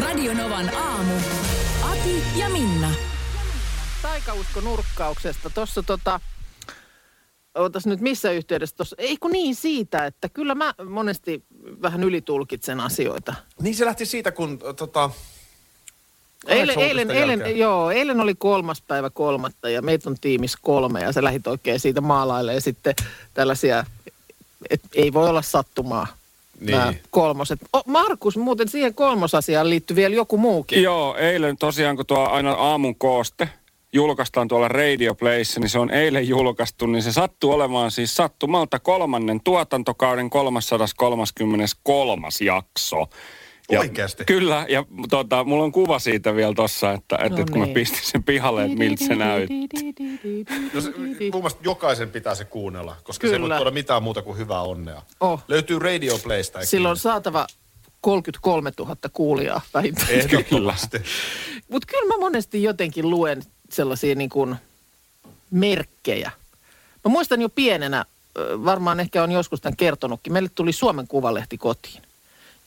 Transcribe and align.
Radio 0.00 0.34
Novan 0.34 0.74
aamu. 0.76 1.14
Ati 1.82 2.22
ja 2.36 2.48
Minna. 2.48 2.90
taikausko 4.02 4.60
nurkkauksesta. 4.60 5.50
Tuossa 5.50 5.82
tota, 5.82 6.20
ootas 7.54 7.86
nyt 7.86 8.00
missä 8.00 8.30
yhteydessä 8.30 8.76
tuossa, 8.76 8.96
ei 8.98 9.16
kun 9.16 9.30
niin 9.30 9.54
siitä, 9.54 10.06
että 10.06 10.28
kyllä 10.28 10.54
mä 10.54 10.74
monesti 10.88 11.44
vähän 11.82 12.04
ylitulkitsen 12.04 12.80
asioita. 12.80 13.34
Niin 13.62 13.74
se 13.74 13.84
lähti 13.84 14.06
siitä, 14.06 14.32
kun 14.32 14.58
tota, 14.76 15.10
Eilen, 16.46 16.78
eilen, 16.78 17.10
eilen, 17.10 17.58
joo, 17.58 17.90
eilen 17.90 18.20
oli 18.20 18.34
kolmas 18.34 18.82
päivä 18.82 19.10
kolmatta 19.10 19.70
ja 19.70 19.82
meitä 19.82 20.10
on 20.10 20.16
tiimis 20.20 20.56
kolme 20.56 21.00
ja 21.00 21.12
sä 21.12 21.24
lähit 21.24 21.46
oikein 21.46 21.80
siitä 21.80 22.00
maalailemaan 22.00 22.60
sitten 22.60 22.94
tällaisia, 23.34 23.84
että 24.70 24.88
ei 24.94 25.12
voi 25.12 25.28
olla 25.28 25.42
sattumaa. 25.42 26.17
Niin. 26.60 26.70
Nämä 26.70 26.94
kolmoset. 27.10 27.60
O, 27.76 27.82
Markus, 27.86 28.36
muuten 28.36 28.68
siihen 28.68 28.94
kolmosasiaan 28.94 29.70
liittyy 29.70 29.96
vielä 29.96 30.14
joku 30.14 30.38
muukin. 30.38 30.82
Joo, 30.82 31.16
eilen 31.16 31.56
tosiaan 31.56 31.96
kun 31.96 32.06
tuo 32.06 32.18
aina 32.18 32.52
aamun 32.52 32.96
kooste 32.96 33.48
julkaistaan 33.92 34.48
tuolla 34.48 34.68
Radio 34.68 35.14
Playssa, 35.14 35.60
niin 35.60 35.70
se 35.70 35.78
on 35.78 35.90
eilen 35.90 36.28
julkaistu, 36.28 36.86
niin 36.86 37.02
se 37.02 37.12
sattuu 37.12 37.52
olemaan 37.52 37.90
siis 37.90 38.16
sattumalta 38.16 38.78
kolmannen 38.78 39.40
tuotantokauden 39.44 40.30
333. 40.30 42.28
jakso. 42.44 43.06
Oikeasti? 43.76 44.24
Kyllä, 44.24 44.66
ja 44.68 44.84
tota, 45.10 45.44
mulla 45.44 45.64
on 45.64 45.72
kuva 45.72 45.98
siitä 45.98 46.34
vielä 46.34 46.54
tossa, 46.54 46.92
että, 46.92 47.16
että 47.16 47.28
No 47.28 47.36
no 47.36 47.44
kun 47.50 47.58
mä 47.58 47.64
niin. 47.64 47.74
pistin 47.74 48.00
sen 48.02 48.22
pihalle, 48.22 48.64
että 48.64 48.78
miltä 48.78 49.04
se 49.04 49.14
näyttää. 49.14 50.58
No 50.74 50.80
se, 50.80 50.90
mun 50.98 51.40
mielestä 51.40 51.60
jokaisen 51.62 52.10
pitää 52.10 52.34
se 52.34 52.44
kuunnella, 52.44 52.96
koska 53.02 53.26
se 53.26 53.32
ei 53.34 53.40
voi 53.40 53.46
Kyllä. 53.46 53.56
tuoda 53.56 53.70
mitään 53.70 54.02
muuta 54.02 54.22
kuin 54.22 54.38
hyvää 54.38 54.62
onnea. 54.62 55.02
Oh. 55.20 55.42
Löytyy 55.48 55.78
Radio 55.78 56.18
Playsta. 56.18 56.66
Silloin 56.66 56.90
on 56.90 56.94
niin? 56.94 57.02
saatava 57.02 57.46
33 58.00 58.72
000 58.78 58.96
kuulijaa 59.12 59.60
vähintään. 59.74 60.10
Ehdottomasti. 60.10 60.98
Mutta 61.72 61.86
kyllä 61.90 62.14
mä 62.14 62.20
monesti 62.20 62.62
jotenkin 62.62 63.10
luen 63.10 63.42
sellaisia 63.70 64.14
niin 64.14 64.30
kuin 64.30 64.56
merkkejä. 65.50 66.30
Mä 67.04 67.10
muistan 67.10 67.42
jo 67.42 67.48
pienenä, 67.48 68.04
varmaan 68.64 69.00
ehkä 69.00 69.22
on 69.22 69.32
joskus 69.32 69.60
tämän 69.60 69.76
kertonutkin, 69.76 70.32
meille 70.32 70.50
tuli 70.54 70.72
Suomen 70.72 71.08
Kuvalehti 71.08 71.58
kotiin. 71.58 72.02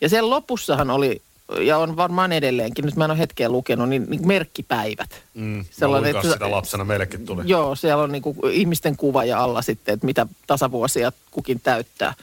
Ja 0.01 0.09
siellä 0.09 0.29
lopussahan 0.29 0.89
oli, 0.89 1.21
ja 1.59 1.77
on 1.77 1.97
varmaan 1.97 2.31
edelleenkin, 2.31 2.85
nyt 2.85 2.95
mä 2.95 3.05
en 3.05 3.11
ole 3.11 3.19
hetkeä 3.19 3.49
lukenut, 3.49 3.89
niin, 3.89 4.05
niin 4.09 4.27
merkkipäivät. 4.27 5.09
Mm, 5.33 5.65
Sellainen, 5.71 6.15
että- 6.15 6.31
sitä 6.33 6.51
lapsena 6.51 6.83
meillekin 6.83 7.25
tuli. 7.25 7.43
Joo, 7.45 7.75
siellä 7.75 8.03
on 8.03 8.11
niin 8.11 8.21
kuin 8.21 8.37
ihmisten 8.51 8.97
kuva 8.97 9.23
ja 9.25 9.43
alla 9.43 9.61
sitten, 9.61 9.93
että 9.93 10.05
mitä 10.05 10.25
tasavuosia 10.47 11.11
kukin 11.31 11.59
täyttää. 11.59 12.13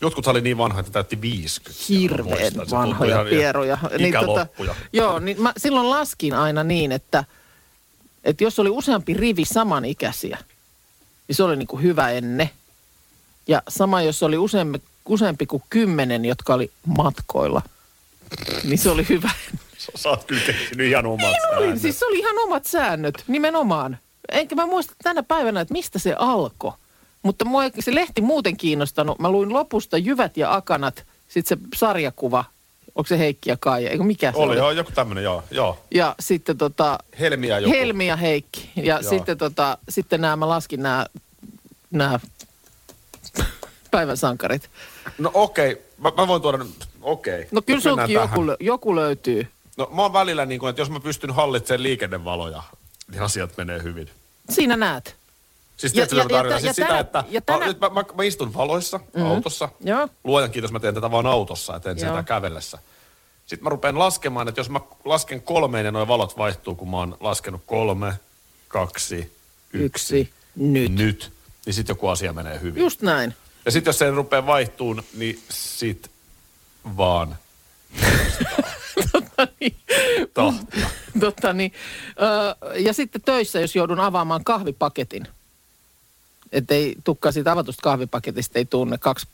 Jotkut 0.00 0.26
oli 0.26 0.40
niin 0.40 0.58
vanha, 0.58 0.80
että 0.80 0.92
täytti 0.92 1.20
50. 1.20 1.84
hirveän 1.88 2.52
vanhoja 2.70 3.24
pieroja. 3.30 3.78
Ikäloppuja. 3.98 4.74
joo, 4.92 5.18
niin 5.18 5.42
mä 5.42 5.52
silloin 5.56 5.90
laskin 5.90 6.34
aina 6.34 6.64
niin, 6.64 6.92
että, 6.92 7.24
että 8.24 8.44
jos 8.44 8.58
oli 8.58 8.70
useampi 8.70 9.14
rivi 9.14 9.44
samanikäisiä, 9.44 10.38
niin 11.28 11.36
se 11.36 11.42
oli 11.42 11.56
niin 11.56 11.66
kuin 11.66 11.82
hyvä 11.82 12.10
enne. 12.10 12.50
Ja 13.46 13.62
sama, 13.68 14.02
jos 14.02 14.22
oli 14.22 14.38
useampi, 14.38 14.82
useampi 15.08 15.46
kuin 15.46 15.62
kymmenen, 15.70 16.24
jotka 16.24 16.54
oli 16.54 16.70
matkoilla, 16.86 17.62
niin 18.64 18.78
se 18.78 18.90
oli 18.90 19.06
hyvä. 19.08 19.30
Sä 19.94 20.08
oot 20.08 20.24
kyllä 20.24 20.42
keksinyt 20.46 20.86
ihan 20.86 21.06
omat 21.06 21.26
Oli, 21.26 21.36
säännöt. 21.60 21.80
siis 21.80 21.98
se 21.98 22.06
oli 22.06 22.18
ihan 22.18 22.36
omat 22.44 22.66
säännöt, 22.66 23.24
nimenomaan. 23.28 23.98
Enkä 24.32 24.54
mä 24.54 24.66
muista 24.66 24.94
tänä 25.02 25.22
päivänä, 25.22 25.60
että 25.60 25.72
mistä 25.72 25.98
se 25.98 26.14
alkoi. 26.18 26.72
Mutta 27.22 27.44
mua 27.44 27.64
ei 27.64 27.70
se 27.80 27.94
lehti 27.94 28.20
muuten 28.20 28.56
kiinnostanut. 28.56 29.18
Mä 29.18 29.30
luin 29.30 29.52
lopusta 29.52 29.98
Jyvät 29.98 30.36
ja 30.36 30.54
Akanat, 30.54 31.04
sitten 31.28 31.58
se 31.58 31.64
sarjakuva, 31.76 32.44
onko 32.94 33.06
se 33.08 33.18
Heikki 33.18 33.50
ja 33.50 33.56
Kaija, 33.60 33.90
eikö 33.90 34.04
mikä 34.04 34.32
se 34.32 34.38
Oli, 34.38 34.50
oli? 34.50 34.58
joo, 34.58 34.70
joku 34.70 34.90
tämmönen, 34.94 35.24
joo, 35.24 35.44
joo. 35.50 35.78
Ja 35.90 36.14
sitten 36.20 36.58
tota, 36.58 36.98
Helmi 37.20 37.48
ja 37.48 37.58
joku. 37.58 37.74
Helmi 37.74 38.06
ja 38.06 38.16
Heikki. 38.16 38.70
Ja 38.76 38.98
Joo. 39.02 39.10
sitten, 39.10 39.38
tota, 39.38 39.78
sitten 39.88 40.20
nämä, 40.20 40.36
mä 40.36 40.48
laskin 40.48 40.82
nämä, 40.82 41.06
nämä 41.90 42.20
päivän 43.90 44.16
sankarit. 44.16 44.70
No 45.18 45.30
okei, 45.34 45.72
okay. 45.72 45.84
mä, 45.98 46.12
mä 46.16 46.28
voin 46.28 46.42
tuoda, 46.42 46.58
okei. 47.02 47.46
No 47.50 47.62
kyllä 47.62 47.96
tähän. 47.96 48.10
joku, 48.10 48.40
joku 48.60 48.96
löytyy. 48.96 49.46
No 49.76 49.88
mä 49.92 50.02
oon 50.02 50.12
välillä 50.12 50.46
niin 50.46 50.60
kuin, 50.60 50.70
että 50.70 50.82
jos 50.82 50.90
mä 50.90 51.00
pystyn 51.00 51.30
hallitsemaan 51.34 51.82
liikennevaloja, 51.82 52.62
niin 53.10 53.22
asiat 53.22 53.56
menee 53.56 53.82
hyvin. 53.82 54.10
Siinä 54.50 54.76
näet. 54.76 55.16
Siis 55.76 55.94
Ja- 55.94 56.06
tiedätkö, 56.06 56.16
ja- 56.16 56.22
mä 56.24 56.28
tarkoitan? 56.28 56.56
ja 56.64 56.74
Siis 56.74 56.76
tä- 56.76 56.82
sitä, 56.82 56.94
ja 56.94 57.00
että 57.00 57.24
ja 57.30 57.40
mä, 57.40 57.44
tänä- 57.44 57.66
nyt 57.66 57.80
mä, 57.80 57.88
mä, 57.88 58.04
mä, 58.14 58.22
istun 58.22 58.54
valoissa 58.54 59.00
mm. 59.16 59.26
autossa. 59.26 59.68
Joo. 59.80 60.08
Luojan 60.24 60.50
kiitos, 60.50 60.72
mä 60.72 60.80
teen 60.80 60.94
tätä 60.94 61.10
vaan 61.10 61.26
autossa, 61.26 61.72
ja 61.72 61.80
teen 61.80 61.98
Joo. 61.98 62.08
sitä 62.08 62.22
kävellessä. 62.22 62.78
Sitten 63.46 63.64
mä 63.64 63.70
rupean 63.70 63.98
laskemaan, 63.98 64.48
että 64.48 64.60
jos 64.60 64.70
mä 64.70 64.80
lasken 65.04 65.42
kolmeen 65.42 65.84
ja 65.86 65.92
nuo 65.92 66.08
valot 66.08 66.38
vaihtuu, 66.38 66.74
kun 66.74 66.90
mä 66.90 66.96
oon 66.96 67.16
laskenut 67.20 67.62
kolme, 67.66 68.12
kaksi, 68.68 69.32
yksi, 69.72 70.18
Yksi. 70.22 70.32
Nyt. 70.56 70.92
nyt, 70.92 71.32
niin 71.66 71.74
sitten 71.74 71.94
joku 71.94 72.08
asia 72.08 72.32
menee 72.32 72.60
hyvin. 72.60 72.82
Just 72.82 73.02
näin. 73.02 73.34
Ja 73.68 73.72
sitten 73.72 73.88
jos 73.88 73.98
se 73.98 74.10
rupeaa 74.10 74.46
vaihtuun, 74.46 75.02
niin 75.16 75.40
sit 75.50 76.10
vaan. 76.96 77.36
Totta 81.20 81.52
niin. 81.52 81.72
Öö, 82.22 82.54
ja 82.76 82.92
sitten 82.92 83.22
töissä, 83.22 83.60
jos 83.60 83.76
joudun 83.76 84.00
avaamaan 84.00 84.44
kahvipaketin, 84.44 85.28
että 86.52 86.74
ei 86.74 86.94
tukkaa 87.04 87.32
siitä 87.32 87.52
avatusta 87.52 87.82
kahvipaketista, 87.82 88.58
ei 88.58 88.64
tunne 88.64 88.98
kaksi 88.98 89.26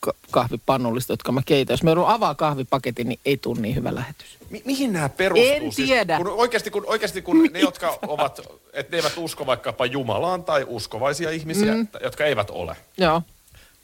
ka- 0.00 0.14
kahvipannullista, 0.30 1.12
jotka 1.12 1.32
mä 1.32 1.40
keitän. 1.46 1.74
Jos 1.74 1.82
mä 1.82 1.90
joudun 1.90 2.08
avaa 2.08 2.34
kahvipaketin, 2.34 3.08
niin 3.08 3.20
ei 3.24 3.36
tunne 3.36 3.62
niin 3.62 3.74
hyvä 3.74 3.94
lähetys. 3.94 4.38
Mi- 4.50 4.62
mihin 4.64 4.92
nämä 4.92 5.08
perustuu? 5.08 5.48
En 5.50 5.70
tiedä. 5.76 6.16
Siis, 6.16 6.26
kun 6.26 6.36
oikeasti, 6.40 6.70
kun, 6.70 6.84
oikeasti 6.86 7.22
kun 7.22 7.48
ne, 7.52 7.60
jotka 7.60 7.98
ovat, 8.06 8.40
että 8.72 8.90
ne 8.92 8.98
eivät 8.98 9.16
usko 9.16 9.46
vaikkapa 9.46 9.86
Jumalaan 9.86 10.44
tai 10.44 10.64
uskovaisia 10.68 11.30
ihmisiä, 11.30 11.74
mm. 11.74 11.88
jotka 12.02 12.24
eivät 12.24 12.50
ole, 12.50 12.76
Joo. 12.98 13.22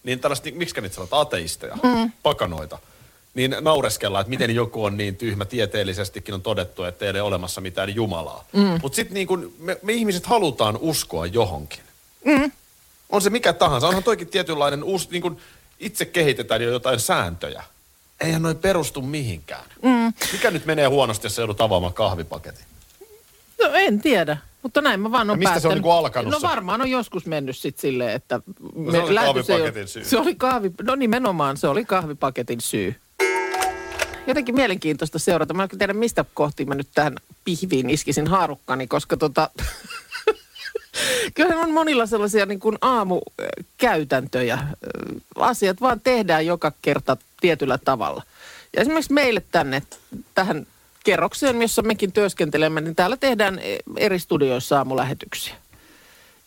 Niin 0.07 0.21
tällaiset, 0.21 0.55
miksi 0.55 0.81
niitä 0.81 0.95
sanotaan, 0.95 1.23
ateisteja, 1.23 1.77
mm. 1.83 2.13
pakanoita, 2.23 2.79
niin 3.35 3.57
naureskellaan, 3.61 4.21
että 4.21 4.31
miten 4.31 4.55
joku 4.55 4.85
on 4.85 4.97
niin 4.97 5.17
tyhmä. 5.17 5.45
Tieteellisestikin 5.45 6.35
on 6.35 6.43
todettu, 6.43 6.85
että 6.85 7.05
ei 7.05 7.11
ole 7.11 7.23
olemassa 7.23 7.61
mitään 7.61 7.95
Jumalaa. 7.95 8.45
Mm. 8.53 8.79
Mutta 8.83 8.97
sitten 8.97 9.15
niin 9.15 9.27
kun 9.27 9.55
me, 9.59 9.79
me 9.83 9.93
ihmiset 9.93 10.27
halutaan 10.27 10.79
uskoa 10.81 11.27
johonkin. 11.27 11.81
Mm. 12.25 12.53
On 13.11 13.23
se 13.23 13.31
mikä 13.31 13.53
tahansa. 13.53 13.89
Onhan 13.89 14.03
toikin 14.03 14.29
tietynlainen, 14.29 14.85
us, 14.85 15.11
niin 15.11 15.23
kun 15.23 15.37
itse 15.81 16.05
kehitetään 16.05 16.63
jo 16.63 16.71
jotain 16.71 17.01
sääntöjä. 17.01 17.65
Eihän 18.21 18.43
noi 18.43 18.55
perustu 18.55 19.03
mihinkään. 19.03 19.65
Mm. 19.83 20.13
Mikä 20.33 20.51
nyt 20.51 20.67
menee 20.67 20.87
huonosti, 20.87 21.27
jos 21.27 21.37
sä 21.37 21.43
joudut 21.43 21.61
avaamaan 21.61 21.95
kahvipaketin? 21.95 22.65
No 23.63 23.71
en 23.73 24.01
tiedä, 24.01 24.37
mutta 24.67 24.81
näin 24.83 25.01
mä 25.01 25.13
vaan 25.13 25.31
on 25.31 25.39
mistä 25.39 25.51
se 25.51 25.55
on 25.57 25.63
päättänyt. 25.63 25.77
niinku 25.77 25.91
alkanut 25.91 26.33
No 26.33 26.41
se? 26.41 26.47
varmaan 26.47 26.81
on 26.81 26.91
joskus 26.91 27.27
mennyt 27.27 27.57
sitten 27.57 27.81
silleen, 27.81 28.11
että... 28.13 28.41
No 28.75 28.93
se 28.93 28.99
oli 28.99 29.11
ei 29.11 29.15
kahvipaketin 29.25 29.81
ole- 29.83 29.87
syy. 29.87 30.05
Se 30.05 30.19
oli 30.19 30.35
kahvi, 30.35 30.71
no 30.83 30.95
nimenomaan 30.95 31.57
se 31.57 31.69
oli 31.69 31.85
kahvipaketin 31.85 32.61
syy. 32.61 32.95
Jotenkin 34.27 34.55
mielenkiintoista 34.55 35.19
seurata. 35.19 35.55
Mä 35.55 35.63
en 35.63 35.79
tiedä, 35.79 35.93
mistä 35.93 36.25
kohti 36.35 36.65
mä 36.65 36.75
nyt 36.75 36.89
tähän 36.95 37.17
pihviin 37.45 37.91
iskisin 37.91 38.27
haarukkani, 38.27 38.87
koska 38.87 39.17
tota... 39.17 39.51
Kyllähän 41.35 41.65
on 41.65 41.71
monilla 41.71 42.07
sellaisia 42.07 42.47
niin 42.47 42.61
kuin 42.61 42.79
aamukäytäntöjä. 42.81 44.59
Asiat 45.37 45.81
vaan 45.81 46.01
tehdään 46.01 46.47
joka 46.47 46.73
kerta 46.83 47.17
tietyllä 47.41 47.79
tavalla. 47.79 48.23
Ja 48.77 48.83
esimerkiksi 48.83 49.13
meille 49.13 49.43
tänne, 49.53 49.83
tähän 50.35 50.67
kerrokseen, 51.07 51.57
missä 51.57 51.83
mekin 51.83 52.13
työskentelemme, 52.13 52.81
niin 52.81 52.97
täällä 52.97 53.17
tehdään 53.17 53.61
eri 53.97 54.19
studioissa 54.19 54.79
aamulähetyksiä. 54.79 55.55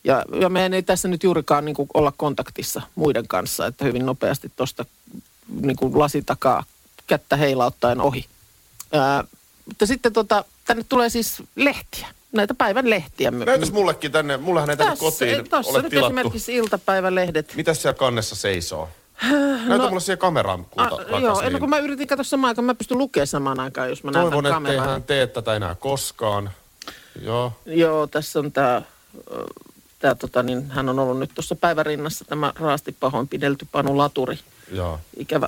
Ja, 0.04 0.26
ja 0.42 0.50
meidän 0.50 0.74
ei 0.74 0.84
tässä 0.84 1.08
nyt 1.08 1.24
juurikaan 1.24 1.66
niin 1.66 1.76
kuin 1.76 1.90
olla 1.94 2.14
kontaktissa 2.18 2.82
muiden 2.96 3.28
kanssa, 3.28 3.66
että 3.66 3.86
hyvin 3.86 4.06
nopeasti 4.06 4.52
tuosta 4.56 4.86
niin 5.62 5.76
kuin 5.76 6.00
lasin 6.00 6.26
takaa 6.26 6.64
kättä 7.08 7.36
heilauttaen 7.36 8.02
ohi. 8.02 8.26
Ää, 8.92 9.24
mutta 9.66 9.86
sitten 9.86 10.14
tota, 10.14 10.46
tänne 10.66 10.86
tulee 10.90 11.10
siis 11.10 11.44
lehtiä, 11.56 12.08
näitä 12.32 12.54
päivän 12.54 12.90
lehtiä. 12.90 13.32
Näytäs 13.32 13.72
mullekin 13.72 14.12
tänne, 14.12 14.38
mullehan 14.38 14.70
ei 14.70 14.78
tänne 14.78 14.96
kotiin 14.96 15.50
Tuossa 15.50 15.82
nyt 15.82 15.90
tilattu. 15.90 16.20
esimerkiksi 16.20 16.56
iltapäivälehdet. 16.56 17.56
Mitäs 17.56 17.82
siellä 17.82 17.98
kannessa 17.98 18.36
seisoo? 18.36 18.90
Näytä 19.68 19.88
mulle 19.88 20.00
siihen 20.00 20.18
kameraan, 20.18 20.66
Ah, 20.78 20.92
rakas, 20.92 21.22
joo, 21.22 21.42
niin 21.42 21.60
kuin 21.60 21.70
mä 21.70 21.78
yritin 21.80 22.08
katsoa 22.08 22.24
samaan 22.24 22.48
aikaan, 22.50 22.66
mä 22.66 22.76
pystyn 22.76 22.98
lukemaan 22.98 23.28
samaan 23.28 23.60
aikaan, 23.60 23.90
jos 23.90 24.04
mä 24.04 24.12
Toivon, 24.12 24.32
näytän 24.32 24.46
ettei 24.46 24.54
kameraan. 24.54 24.90
hän 24.90 25.04
tee 25.04 25.28
tätä 25.28 25.56
enää 25.56 25.76
koskaan. 25.76 26.52
Joo. 27.22 27.54
Joo, 27.66 28.08
tässä 28.08 28.40
on 28.40 28.52
tämä, 28.52 28.82
tää, 30.00 30.16
tota, 30.16 30.44
niin, 30.44 30.72
hän 30.72 30.90
on 30.90 31.00
ollut 31.00 31.20
nyt 31.20 31.32
tuossa 31.36 31.56
päivärinnassa 31.56 32.26
tämä 32.26 32.54
raasti 32.60 32.96
pahoinpidelty 33.00 33.68
Panu 33.72 33.98
Laturi. 33.98 34.40
Joo. 34.72 35.00
Ikävä, 35.18 35.48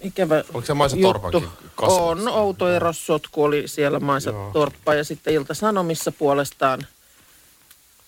ikävä 0.00 0.44
Onko 0.54 0.66
se 0.66 0.74
Maisa 0.74 0.96
juttu. 0.96 1.12
Torpankin 1.12 1.48
kasvatti? 1.76 2.02
On, 2.02 2.28
outo 2.28 2.68
erossotku 2.68 3.44
oli 3.44 3.62
siellä 3.68 4.00
Maisa 4.00 4.30
Joo. 4.30 4.50
Torppa 4.52 4.94
ja 4.94 5.04
sitten 5.04 5.34
Ilta-Sanomissa 5.34 6.12
puolestaan 6.12 6.86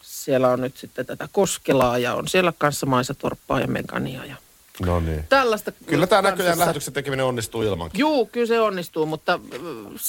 siellä 0.03 0.49
on 0.49 0.61
nyt 0.61 0.77
sitten 0.77 1.06
tätä 1.06 1.29
Koskelaa 1.33 1.99
ja 1.99 2.15
on 2.15 2.29
siellä 2.29 2.53
kanssa 2.59 2.87
Maisa 2.87 3.15
Torppaa 3.15 3.61
ja 3.61 3.67
Megania 3.67 4.25
ja 4.25 4.37
No 4.87 5.00
niin. 5.00 5.25
tällaista. 5.29 5.73
Kyllä 5.87 6.06
tämä 6.06 6.23
näköjään 6.23 6.59
lähetyksen 6.59 6.94
tekeminen 6.94 7.27
onnistuu 7.27 7.62
ilmankin. 7.62 7.99
Juu, 7.99 8.27
kyllä 8.27 8.47
se 8.47 8.61
onnistuu, 8.61 9.06
mutta 9.06 9.32
äh, 9.55 9.61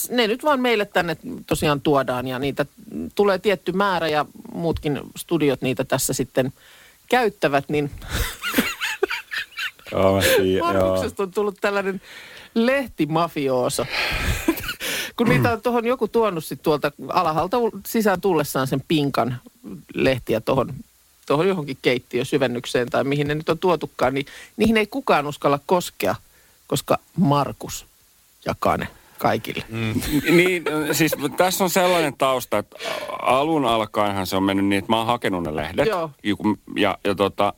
ne 0.09 0.27
nyt 0.27 0.43
vaan 0.43 0.59
meille 0.59 0.85
tänne 0.85 1.17
tosiaan 1.47 1.81
tuodaan 1.81 2.27
ja 2.27 2.39
niitä 2.39 2.65
tulee 3.15 3.39
tietty 3.39 3.71
määrä 3.71 4.07
ja 4.07 4.25
muutkin 4.53 4.99
studiot 5.17 5.61
niitä 5.61 5.83
tässä 5.83 6.13
sitten 6.13 6.53
käyttävät, 7.09 7.69
niin 7.69 7.91
Joo. 9.91 10.21
Markuksesta 10.61 11.23
on 11.23 11.31
tullut 11.31 11.57
tällainen 11.61 12.01
lehtimafioso. 12.55 13.85
Kun 15.15 15.29
niitä 15.29 15.51
on 15.51 15.61
tuohon 15.61 15.85
joku 15.85 16.07
tuonut 16.07 16.45
sit 16.45 16.61
tuolta 16.61 16.91
alhaalta 17.07 17.57
sisään 17.85 18.21
tullessaan 18.21 18.67
sen 18.67 18.83
pinkan 18.87 19.37
lehtiä 19.93 20.41
tuohon 20.41 20.73
tuohon 21.31 21.47
johonkin 21.47 21.77
keittiösyvennykseen 21.81 22.89
tai 22.89 23.03
mihin 23.03 23.27
ne 23.27 23.35
nyt 23.35 23.49
on 23.49 23.59
tuotukaan, 23.59 24.13
niin 24.13 24.25
niihin 24.57 24.77
ei 24.77 24.87
kukaan 24.87 25.27
uskalla 25.27 25.59
koskea, 25.65 26.15
koska 26.67 26.97
Markus 27.17 27.85
jakaa 28.45 28.77
ne 28.77 28.87
kaikille. 29.17 29.63
Mm. 29.69 30.01
Niin, 30.35 30.63
siis 30.91 31.15
tässä 31.37 31.63
on 31.63 31.69
sellainen 31.69 32.13
tausta, 32.17 32.57
että 32.57 32.77
alun 33.21 33.65
alkaenhan 33.65 34.27
se 34.27 34.35
on 34.35 34.43
mennyt 34.43 34.65
niin, 34.65 34.79
että 34.79 34.91
mä 34.91 34.97
oon 34.97 35.07
hakenut 35.07 35.43
ne 35.43 35.55
lehdet. 35.55 35.87
Joo. 35.87 36.11
Ja, 36.23 36.35
ja, 36.75 36.97
ja 37.03 37.15
tota, 37.15 37.53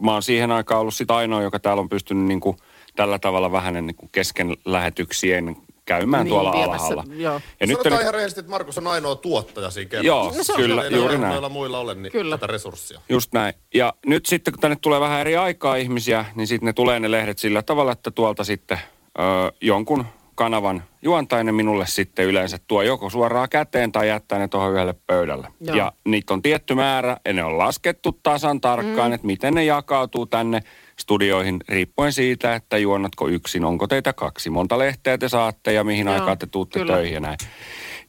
mä 0.00 0.12
oon 0.12 0.22
siihen 0.22 0.50
aikaan 0.50 0.80
ollut 0.80 0.94
sit 0.94 1.10
ainoa, 1.10 1.42
joka 1.42 1.58
täällä 1.58 1.80
on 1.80 1.88
pystynyt 1.88 2.24
niin 2.24 2.40
kuin, 2.40 2.56
tällä 2.96 3.18
tavalla 3.18 3.52
vähän 3.52 3.86
niin 3.86 3.96
kuin 3.96 4.08
kesken 4.12 4.56
lähetyksien 4.64 5.56
käymään 5.84 6.24
Niin, 6.24 6.30
tuolla 6.30 6.52
viemässä, 6.52 6.86
alhaalla. 6.86 7.04
joo. 7.14 7.40
Ja 7.60 7.66
nyt 7.66 7.70
Sanotaan 7.76 7.94
on, 7.94 8.00
ihan 8.00 8.14
rehellisesti, 8.14 8.40
että 8.40 8.50
Markus 8.50 8.78
on 8.78 8.86
ainoa 8.86 9.16
tuottaja 9.16 9.70
siinä 9.70 9.88
kerrassa. 9.88 10.06
Joo, 10.06 10.32
No 10.36 10.44
se 10.44 10.52
kyllä, 10.56 10.82
kyllä. 10.82 10.96
juuri 10.96 11.14
Ei 11.14 11.20
näin. 11.20 11.30
noilla 11.32 11.48
muilla 11.48 11.78
ole 11.78 11.94
niin 11.94 12.12
Kyllä. 12.12 12.38
tätä 12.38 12.46
resurssia. 12.52 13.00
Just 13.08 13.32
näin. 13.32 13.54
Ja 13.74 13.92
nyt 14.06 14.26
sitten, 14.26 14.54
kun 14.54 14.60
tänne 14.60 14.76
tulee 14.80 15.00
vähän 15.00 15.20
eri 15.20 15.36
aikaa 15.36 15.76
ihmisiä, 15.76 16.24
niin 16.34 16.46
sitten 16.46 16.66
ne 16.66 16.72
tulee 16.72 17.00
ne 17.00 17.10
lehdet 17.10 17.38
sillä 17.38 17.62
tavalla, 17.62 17.92
että 17.92 18.10
tuolta 18.10 18.44
sitten 18.44 18.78
ö, 19.18 19.52
jonkun 19.60 20.04
kanavan 20.34 20.82
juontainen 21.02 21.54
minulle 21.54 21.86
sitten 21.86 22.24
yleensä 22.24 22.58
tuo 22.68 22.82
joko 22.82 23.10
suoraan 23.10 23.48
käteen 23.48 23.92
tai 23.92 24.08
jättää 24.08 24.38
ne 24.38 24.48
tuohon 24.48 24.72
yhdelle 24.72 24.94
pöydälle. 25.06 25.48
Joo. 25.60 25.76
Ja 25.76 25.92
niitä 26.04 26.34
on 26.34 26.42
tietty 26.42 26.74
määrä 26.74 27.16
ja 27.24 27.32
ne 27.32 27.44
on 27.44 27.58
laskettu 27.58 28.18
tasan 28.22 28.60
tarkkaan, 28.60 29.10
mm. 29.10 29.14
että 29.14 29.26
miten 29.26 29.54
ne 29.54 29.64
jakautuu 29.64 30.26
tänne 30.26 30.60
studioihin 31.00 31.56
riippuen 31.68 32.12
siitä, 32.12 32.54
että 32.54 32.78
juonnatko 32.78 33.28
yksin, 33.28 33.64
onko 33.64 33.86
teitä 33.86 34.12
kaksi, 34.12 34.50
monta 34.50 34.78
lehteä 34.78 35.18
te 35.18 35.28
saatte 35.28 35.72
ja 35.72 35.84
mihin 35.84 36.06
Joo, 36.06 36.14
aikaan 36.14 36.38
te 36.38 36.46
tuutte 36.46 36.78
kyllä. 36.78 36.94
töihin 36.94 37.14
ja 37.14 37.20
näin. 37.20 37.38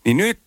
Niin 0.05 0.17
nyt 0.17 0.39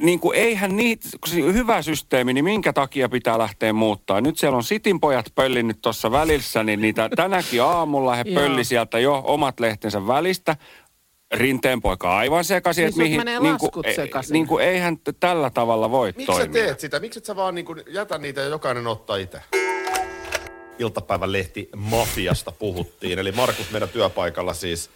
niin 0.00 0.20
kuin 0.20 0.36
eihän 0.38 0.76
niitä, 0.76 1.08
kun 1.20 1.54
hyvä 1.54 1.82
systeemi, 1.82 2.32
niin 2.32 2.44
minkä 2.44 2.72
takia 2.72 3.08
pitää 3.08 3.38
lähteä 3.38 3.72
muuttaa? 3.72 4.20
Nyt 4.20 4.38
siellä 4.38 4.56
on 4.56 4.64
Sitin 4.64 5.00
pojat 5.00 5.26
pöllinyt 5.34 5.78
tuossa 5.82 6.10
välissä, 6.10 6.62
niin 6.64 6.80
niitä 6.80 7.08
tänäkin 7.16 7.62
aamulla 7.62 8.14
he 8.14 8.24
pölli 8.34 8.64
sieltä 8.64 8.98
jo 8.98 9.22
omat 9.26 9.60
lehtensä 9.60 10.06
välistä. 10.06 10.56
Rinteen 11.34 11.80
poika 11.80 12.16
aivan 12.16 12.44
sekaisin, 12.44 12.82
Niin 12.82 12.88
että 12.88 13.02
mihin, 13.02 13.16
menee 13.20 13.40
niin 13.40 13.58
kuin, 13.58 13.66
laskut 13.66 13.86
sekaisin. 13.96 14.32
niin 14.32 14.46
kuin 14.46 14.64
eihän 14.64 14.96
tällä 15.20 15.50
tavalla 15.50 15.90
voi 15.90 16.12
Miksi 16.16 16.32
sä 16.32 16.38
toimia. 16.38 16.62
teet 16.62 16.80
sitä? 16.80 17.00
Miksi 17.00 17.18
et 17.18 17.24
sä 17.24 17.36
vaan 17.36 17.54
niin 17.54 17.64
kuin 17.64 17.82
jätä 17.88 18.18
niitä 18.18 18.40
ja 18.40 18.48
jokainen 18.48 18.86
ottaa 18.86 19.16
itse? 19.16 19.40
Iltapäivän 20.78 21.32
lehti 21.32 21.68
Mafiasta 21.76 22.52
puhuttiin. 22.52 23.18
Eli 23.18 23.32
Markus 23.32 23.70
meidän 23.70 23.88
työpaikalla 23.88 24.54
siis 24.54 24.90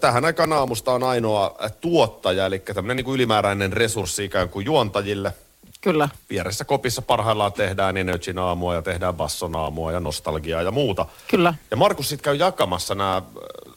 tähän 0.00 0.24
aikaan 0.24 0.52
aamusta 0.52 0.92
on 0.92 1.02
ainoa 1.02 1.56
tuottaja, 1.80 2.46
eli 2.46 2.58
tämmöinen 2.58 2.96
niin 2.96 3.04
kuin 3.04 3.14
ylimääräinen 3.14 3.72
resurssi 3.72 4.24
ikään 4.24 4.48
kuin 4.48 4.66
juontajille. 4.66 5.32
Kyllä. 5.80 6.08
Vieressä 6.30 6.64
kopissa 6.64 7.02
parhaillaan 7.02 7.52
tehdään 7.52 7.96
Energyn 7.96 8.38
aamua 8.38 8.74
ja 8.74 8.82
tehdään 8.82 9.14
Basson 9.14 9.56
aamua 9.56 9.92
ja 9.92 10.00
nostalgiaa 10.00 10.62
ja 10.62 10.70
muuta. 10.70 11.06
Kyllä. 11.30 11.54
Ja 11.70 11.76
Markus 11.76 12.08
sitten 12.08 12.24
käy 12.24 12.34
jakamassa 12.34 12.94
nämä 12.94 13.22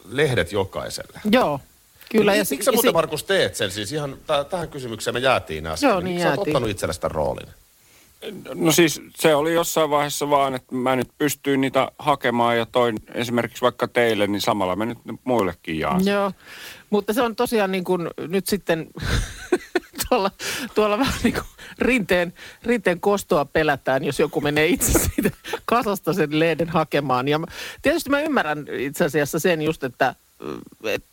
lehdet 0.08 0.52
jokaiselle. 0.52 1.20
Joo. 1.30 1.60
Kyllä. 2.12 2.32
Niin, 2.32 2.38
ja 2.38 2.44
miksi 2.50 2.56
si- 2.56 2.62
sä 2.64 2.72
muuten 2.72 2.88
si- 2.90 2.92
Markus 2.94 3.24
teet 3.24 3.54
sen? 3.56 3.70
Siis 3.70 3.92
ihan 3.92 4.12
täh- 4.12 4.44
tähän 4.50 4.68
kysymykseen 4.68 5.14
me 5.14 5.20
jäätiin 5.20 5.66
äsken. 5.66 5.88
Joo, 5.88 6.00
niin 6.00 6.08
Miksi 6.14 6.22
sä 6.22 6.28
oot 6.28 6.36
jäätiin. 6.36 6.56
ottanut 6.56 6.70
itsellesi 6.70 7.00
roolin? 7.04 7.46
No 8.54 8.72
siis 8.72 9.00
se 9.14 9.34
oli 9.34 9.54
jossain 9.54 9.90
vaiheessa 9.90 10.30
vaan, 10.30 10.54
että 10.54 10.74
mä 10.74 10.96
nyt 10.96 11.08
pystyin 11.18 11.60
niitä 11.60 11.92
hakemaan 11.98 12.58
ja 12.58 12.66
toin 12.66 12.96
esimerkiksi 13.14 13.62
vaikka 13.62 13.88
teille, 13.88 14.26
niin 14.26 14.40
samalla 14.40 14.76
mä 14.76 14.86
nyt 14.86 14.98
muillekin 15.24 15.78
jaan. 15.78 16.06
Joo, 16.06 16.32
mutta 16.90 17.12
se 17.12 17.22
on 17.22 17.36
tosiaan 17.36 17.72
niin 17.72 17.84
kuin 17.84 18.08
nyt 18.28 18.46
sitten 18.46 18.88
tuolla, 20.08 20.30
tuolla 20.74 20.98
vähän 20.98 21.20
niin 21.22 21.34
kuin 21.34 21.44
rinteen, 21.78 22.32
rinteen 22.62 23.00
kostoa 23.00 23.44
pelätään, 23.44 24.04
jos 24.04 24.18
joku 24.18 24.40
menee 24.40 24.66
itse 24.66 24.92
siitä 24.92 25.30
kasasta 25.64 26.12
sen 26.12 26.38
lehden 26.38 26.68
hakemaan. 26.68 27.28
Ja 27.28 27.40
tietysti 27.82 28.10
mä 28.10 28.20
ymmärrän 28.20 28.66
itse 28.78 29.04
asiassa 29.04 29.38
sen 29.38 29.62
just, 29.62 29.84
että 29.84 30.14
et 30.84 31.04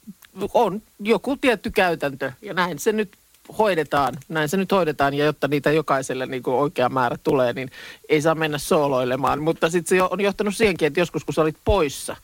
on 0.54 0.82
joku 1.00 1.38
tietty 1.38 1.72
käytäntö 1.72 2.32
ja 2.42 2.54
näin 2.54 2.80
se 2.80 2.92
nyt 2.92 3.12
hoidetaan, 3.58 4.18
näin 4.30 4.50
se 4.50 4.58
nyt 4.58 4.72
hoidetaan 4.72 5.14
ja 5.14 5.26
jotta 5.26 5.48
niitä 5.48 5.72
jokaiselle 5.72 6.26
niin 6.26 6.44
kuin 6.44 6.56
oikea 6.56 6.90
määrä 6.90 7.18
tulee, 7.24 7.54
niin 7.54 7.72
ei 8.10 8.22
saa 8.22 8.36
mennä 8.36 8.58
sooloilemaan. 8.58 9.42
Mutta 9.42 9.70
sitten 9.70 9.98
se 9.98 10.04
on 10.04 10.22
johtanut 10.22 10.56
siihenkin, 10.56 10.86
että 10.86 11.00
joskus 11.00 11.26
kun 11.26 11.34
sä 11.34 11.42
olit 11.42 11.58
poissa, 11.66 12.16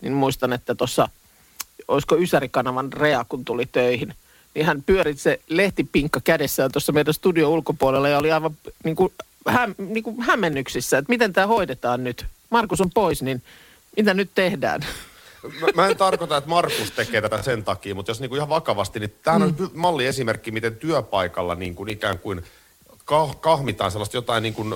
niin 0.00 0.12
muistan, 0.12 0.52
että 0.52 0.74
tuossa 0.74 1.08
olisiko 1.88 2.16
Ysärikanavan 2.16 2.92
Rea, 2.92 3.24
kun 3.28 3.44
tuli 3.44 3.66
töihin, 3.66 4.14
niin 4.54 4.66
hän 4.66 4.82
pyörit 4.82 5.20
se 5.20 5.40
lehtipinkka 5.48 6.20
kädessään 6.24 6.72
tuossa 6.72 6.92
meidän 6.92 7.14
studio 7.14 7.50
ulkopuolella 7.50 8.08
ja 8.08 8.18
oli 8.18 8.32
aivan 8.32 8.56
niin 8.84 8.96
kuin, 8.96 9.12
häm, 9.48 9.74
niin 9.78 10.04
kuin 10.04 10.22
hämmennyksissä, 10.22 10.98
että 10.98 11.12
miten 11.12 11.32
tämä 11.32 11.46
hoidetaan 11.46 12.04
nyt. 12.04 12.26
Markus 12.50 12.80
on 12.80 12.90
pois, 12.90 13.22
niin 13.22 13.42
mitä 13.96 14.14
nyt 14.14 14.30
tehdään? 14.34 14.80
Mä, 15.60 15.66
mä 15.74 15.86
en 15.88 15.96
tarkoita, 15.96 16.36
että 16.36 16.50
Markus 16.50 16.90
tekee 16.96 17.20
tätä 17.20 17.42
sen 17.42 17.64
takia, 17.64 17.94
mutta 17.94 18.10
jos 18.10 18.20
niinku 18.20 18.36
ihan 18.36 18.48
vakavasti, 18.48 19.00
niin 19.00 19.14
tämähän 19.22 19.42
on 19.42 19.54
mm. 19.58 19.68
malliesimerkki, 19.74 20.50
miten 20.50 20.76
työpaikalla 20.76 21.54
niin 21.54 21.74
kuin 21.74 21.88
ikään 21.88 22.18
kuin 22.18 22.42
kah- 22.90 23.36
kahmitaan 23.40 23.90
sellaista 23.90 24.16
jotain 24.16 24.42
niin 24.42 24.54
kuin 24.54 24.74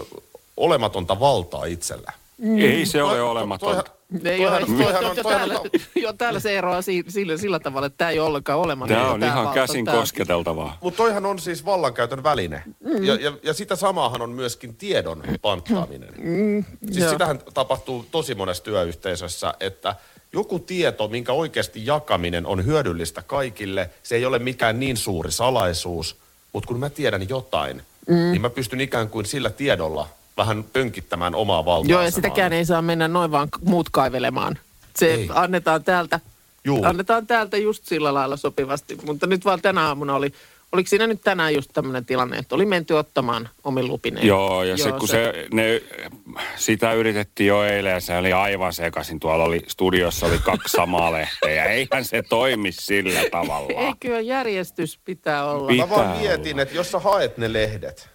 olematonta 0.57 1.21
valtaa 1.21 1.65
itsellä. 1.65 2.13
Ei 2.59 2.87
se 2.87 3.03
ole 3.03 3.13
Toi- 3.13 3.21
olematonta. 3.21 3.83
toihan- 3.83 3.97
Ei 4.25 4.39
toihan- 4.39 4.57
ole, 4.71 4.83
toihan 4.85 5.03
jo, 5.03 5.11
on- 5.11 5.17
jo, 5.17 5.23
täällä, 5.25 5.61
on- 5.61 5.71
jo, 5.95 6.13
täällä 6.13 6.41
se 6.41 6.59
eroaa 6.59 6.83
si, 6.83 7.05
sillä, 7.09 7.37
sillä 7.37 7.59
tavalla, 7.59 7.87
että 7.87 7.97
tämä 7.99 8.11
ei 8.11 8.19
ole 8.19 8.29
ollenkaan 8.29 8.59
olematon. 8.59 8.97
Tämä 8.97 9.11
on 9.11 9.21
Tää 9.21 9.29
ihan 9.29 9.45
valta, 9.45 9.55
käsin 9.61 9.85
tää- 9.85 9.95
kosketeltavaa. 9.95 10.79
Mutta 10.81 10.97
toihan 10.97 11.27
on 11.27 11.39
siis 11.39 11.65
vallankäytön 11.65 12.23
väline. 12.23 12.63
Mm. 12.81 13.05
Ja, 13.05 13.15
ja, 13.15 13.33
ja 13.43 13.55
sitä 13.55 13.77
samaahan 13.77 14.23
on 14.23 14.31
myöskin 14.31 14.77
tiedon 14.77 15.23
panttaaminen. 15.43 16.15
Mm. 16.19 16.65
Siis 16.87 16.97
joo. 16.97 17.11
sitähän 17.13 17.39
tapahtuu 17.55 18.07
tosi 18.11 18.35
monessa 18.35 18.65
työyhteisössä, 18.65 19.55
että 19.61 19.97
joku 20.33 20.59
tieto, 20.59 21.09
minkä 21.09 21.33
oikeasti 21.33 21.87
jakaminen 21.87 22.47
on 22.47 22.65
hyödyllistä 22.65 23.23
kaikille, 23.23 23.91
se 24.03 24.17
ei 24.17 24.27
ole 24.27 24.39
mikään 24.39 24.81
niin 24.81 24.97
suuri 24.97 25.33
salaisuus, 25.33 26.17
mutta 26.53 26.69
kun 26.69 26.81
mä 26.81 26.91
tiedän 26.91 27.29
jotain, 27.29 27.83
mm. 28.09 28.15
niin 28.15 28.41
mä 28.41 28.51
pystyn 28.51 28.81
ikään 28.81 29.09
kuin 29.09 29.27
sillä 29.27 29.51
tiedolla 29.51 30.09
vähän 30.37 30.65
pönkittämään 30.65 31.35
omaa 31.35 31.65
valtaa. 31.65 31.91
Joo, 31.91 32.03
ja 32.03 32.11
sitäkään 32.11 32.53
ei 32.53 32.65
saa 32.65 32.83
mennä 32.83 33.09
noin 33.09 33.31
vaan 33.31 33.49
muut 33.65 33.89
kaivelemaan. 33.91 34.59
Se 34.97 35.15
Ei. 35.15 35.29
annetaan 35.33 35.85
täältä, 35.85 36.21
Juu. 36.65 36.85
annetaan 36.85 37.27
täältä 37.27 37.57
just 37.57 37.85
sillä 37.87 38.15
lailla 38.15 38.37
sopivasti. 38.37 38.99
Mutta 39.05 39.27
nyt 39.27 39.45
vaan 39.45 39.63
tänä 39.63 39.87
aamuna 39.87 40.15
oli, 40.15 40.33
oliko 40.77 40.89
siinä 40.89 41.07
nyt 41.07 41.21
tänään 41.25 41.55
just 41.55 41.71
tämmöinen 41.75 42.05
tilanne, 42.05 42.39
että 42.39 42.55
oli 42.55 42.67
menty 42.67 42.95
ottamaan 42.95 43.49
omin 43.65 43.89
lupineen. 43.89 44.27
Joo, 44.27 44.63
ja 44.63 44.77
se, 44.77 44.93
kun 44.93 45.09
se, 45.09 45.47
ne, 45.53 45.83
sitä 46.57 46.93
yritettiin 46.93 47.49
jo 47.49 47.63
eilen 47.65 47.93
ja 47.93 48.01
se 48.01 48.17
oli 48.17 48.33
aivan 48.33 48.73
sekaisin. 48.73 49.21
Tuolla 49.21 49.45
oli, 49.45 49.61
studiossa 49.69 50.27
oli 50.27 50.39
kaksi 50.39 50.77
samaa 50.77 51.13
lehteä. 51.13 51.65
Eihän 51.65 52.05
se 52.05 52.23
toimi 52.23 52.73
sillä 52.73 53.21
tavalla. 53.31 53.81
Eikö 53.87 54.21
järjestys 54.21 54.99
pitää 55.05 55.51
olla? 55.51 55.69
Pi- 55.69 55.77
Mä 55.79 55.91
vaan 55.91 56.01
Pitää 56.01 56.21
mietin, 56.21 56.59
että 56.59 56.75
jos 56.75 56.91
sä 56.91 56.99
haet 56.99 57.39
ne 57.39 57.53
lehdet, 57.53 58.09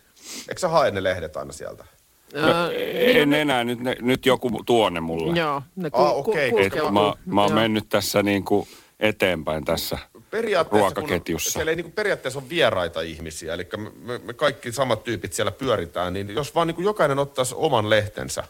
eikö 0.49 0.59
sä 0.59 0.67
hae 0.67 0.91
ne 0.91 1.03
lehdet 1.03 1.37
aina 1.37 1.53
sieltä? 1.53 1.85
Öö, 2.35 2.71
En 3.21 3.33
enää, 3.33 3.63
nyt, 3.63 3.79
ne, 3.79 3.95
nyt 4.01 4.25
joku 4.25 4.63
tuo 4.65 4.89
ne 4.89 4.99
mulle. 4.99 5.39
Joo, 5.39 5.61
ne 5.75 5.89
ku, 5.89 6.01
Ah, 6.01 6.13
ku, 6.13 6.19
okei. 6.31 6.45
Et 6.45 6.51
kulkeutuu. 6.51 6.91
mä, 6.91 7.13
mä 7.25 7.41
oon 7.41 7.53
mennyt 7.53 7.89
tässä 7.89 8.23
niin 8.23 8.43
kuin 8.43 8.67
eteenpäin 8.99 9.65
tässä. 9.65 9.97
Periaatteessa, 10.31 10.93
ruokaketjussa. 10.93 11.47
Kun 11.47 11.51
siellä 11.51 11.69
ei 11.69 11.75
niin 11.75 11.91
periaatteessa 11.91 12.39
ole 12.39 12.49
vieraita 12.49 13.01
ihmisiä, 13.01 13.53
eli 13.53 13.67
me, 13.77 13.91
me, 14.03 14.17
me 14.17 14.33
kaikki 14.33 14.71
samat 14.71 15.03
tyypit 15.03 15.33
siellä 15.33 15.51
pyöritään, 15.51 16.13
niin 16.13 16.29
jos 16.29 16.55
vaan 16.55 16.67
niin 16.67 16.83
jokainen 16.83 17.19
ottaisi 17.19 17.55
oman 17.57 17.89
lehtensä, 17.89 18.43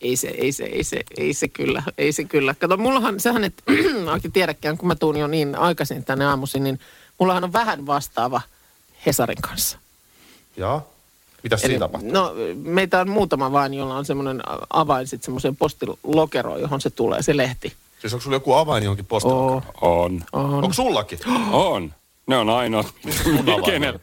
ei 0.00 0.16
se, 0.16 0.28
ei 0.28 0.52
se, 0.52 0.64
ei 0.64 0.84
se, 0.84 1.02
ei 1.18 1.34
se 1.34 1.48
kyllä, 1.48 1.82
ei 1.98 2.12
se 2.12 2.24
kyllä. 2.24 2.54
Kato, 2.54 2.76
mullahan, 2.76 3.20
sehän 3.20 3.44
et 3.44 3.62
oikein 4.12 4.32
tiedäkään, 4.32 4.78
kun 4.78 4.88
mä 4.88 4.94
tuun 4.94 5.16
jo 5.16 5.26
niin 5.26 5.54
aikaisin 5.54 6.04
tänne 6.04 6.26
aamuisin, 6.26 6.64
niin 6.64 6.80
mullahan 7.18 7.44
on 7.44 7.52
vähän 7.52 7.86
vastaava 7.86 8.40
Hesarin 9.06 9.42
kanssa. 9.42 9.78
Joo. 10.56 10.88
Mitä 11.42 11.56
siinä 11.56 11.78
tapahtuu? 11.78 12.12
No, 12.12 12.34
meitä 12.54 13.00
on 13.00 13.08
muutama 13.08 13.52
vain, 13.52 13.74
jolla 13.74 13.96
on 13.96 14.04
semmoinen 14.04 14.42
avain 14.70 15.06
sitten 15.06 15.24
semmoiseen 15.24 15.56
postilokeroon, 15.56 16.60
johon 16.60 16.80
se 16.80 16.90
tulee, 16.90 17.22
se 17.22 17.36
lehti. 17.36 17.72
Siis 18.00 18.12
onko 18.12 18.22
sulla 18.22 18.36
joku 18.36 18.52
avain 18.52 18.84
johonkin 18.84 19.06
postilokeroon? 19.06 19.62
On. 19.80 20.22
On. 20.32 20.54
Onko 20.54 20.72
sullakin? 20.72 21.18
On. 21.52 21.94
Ne 22.26 22.36
on 22.36 22.50
ainoat. 22.50 22.86
avaimet? 23.40 23.64
Kenellä? 23.64 23.98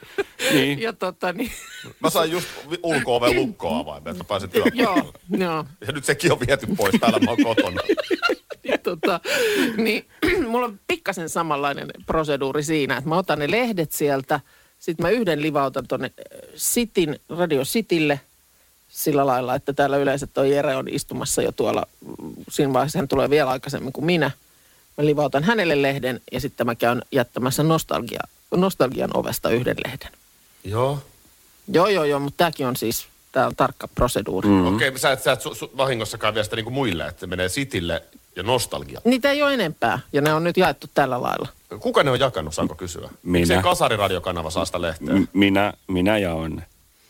Niin. 0.53 0.81
Ja 0.81 0.93
tota 0.93 1.33
niin, 1.33 1.51
Mä 2.00 2.09
sain 2.09 2.31
just 2.31 2.47
ulko-oven 2.83 3.35
lukkoavaimen, 3.35 4.12
että 4.12 4.23
pääsin 4.23 4.50
työpaikalle. 4.51 4.83
joo, 4.83 5.13
joo. 5.39 5.65
Ja 5.88 5.93
nyt 5.93 6.05
sekin 6.05 6.31
on 6.31 6.39
viety 6.39 6.67
pois, 6.77 6.95
täällä 7.00 7.19
mä 7.19 7.31
oon 7.31 7.43
kotona. 7.43 7.81
Ja 8.63 8.77
tota, 8.77 9.19
niin, 9.77 10.05
mulla 10.50 10.65
on 10.65 10.79
pikkasen 10.88 11.29
samanlainen 11.29 11.88
proseduuri 12.05 12.63
siinä, 12.63 12.97
että 12.97 13.09
mä 13.09 13.17
otan 13.17 13.39
ne 13.39 13.51
lehdet 13.51 13.91
sieltä, 13.91 14.39
sitten 14.79 15.03
mä 15.03 15.09
yhden 15.09 15.41
livautan 15.41 15.88
tuonne 15.88 16.12
Sitin, 16.55 17.19
Radio 17.29 17.63
Citylle 17.63 18.19
sillä 18.93 19.25
lailla, 19.25 19.55
että 19.55 19.73
täällä 19.73 19.97
yleensä 19.97 20.27
toi 20.27 20.51
Jere 20.51 20.75
on 20.75 20.88
istumassa 20.88 21.41
jo 21.41 21.51
tuolla, 21.51 21.85
siinä 22.50 22.73
vaiheessa 22.73 23.00
hän 23.00 23.07
tulee 23.07 23.29
vielä 23.29 23.50
aikaisemmin 23.50 23.93
kuin 23.93 24.05
minä. 24.05 24.31
Mä 24.97 25.05
livautan 25.05 25.43
hänelle 25.43 25.81
lehden 25.81 26.21
ja 26.31 26.39
sitten 26.39 26.65
mä 26.65 26.75
käyn 26.75 27.01
jättämässä 27.12 27.63
nostalgia, 27.63 28.21
nostalgian 28.55 29.09
ovesta 29.13 29.50
yhden 29.50 29.75
lehden. 29.85 30.12
Joo. 30.63 31.00
Joo, 31.67 31.88
joo, 31.88 32.03
joo, 32.03 32.19
mutta 32.19 32.38
tämäkin 32.38 32.67
on 32.67 32.75
siis, 32.75 33.07
tämä 33.31 33.47
on 33.47 33.55
tarkka 33.55 33.88
proseduuri. 33.88 34.50
Mm. 34.50 34.55
Mm. 34.55 34.75
Okei, 34.75 34.88
okay, 34.88 35.00
sä 35.00 35.12
et, 35.12 35.23
sä 35.23 35.31
et 35.31 35.41
su, 35.41 35.55
su, 35.55 35.71
vahingossakaan 35.77 36.33
vie 36.33 36.43
sitä 36.43 36.55
niin 36.55 36.63
kuin 36.63 36.73
muille, 36.73 37.07
että 37.07 37.27
menee 37.27 37.50
Sitille 37.50 38.03
ja 38.35 38.43
nostalgia. 38.43 39.01
Niitä 39.05 39.31
ei 39.31 39.43
ole 39.43 39.53
enempää 39.53 40.00
ja 40.13 40.21
ne 40.21 40.33
on 40.33 40.43
nyt 40.43 40.57
jaettu 40.57 40.88
tällä 40.93 41.21
lailla. 41.21 41.47
Kuka 41.79 42.03
ne 42.03 42.12
on 42.12 42.19
jakanut, 42.19 42.53
saanko 42.53 42.75
kysyä? 42.75 43.09
Minä. 43.23 43.45
Se 43.45 43.62
kasariradiokanava 43.62 44.50
saa 44.50 44.65
sitä 44.65 44.81
lehteä. 44.81 45.15
M- 45.15 45.27
minä, 45.33 45.73
minä 45.88 46.17
ja 46.17 46.33
on. 46.33 46.62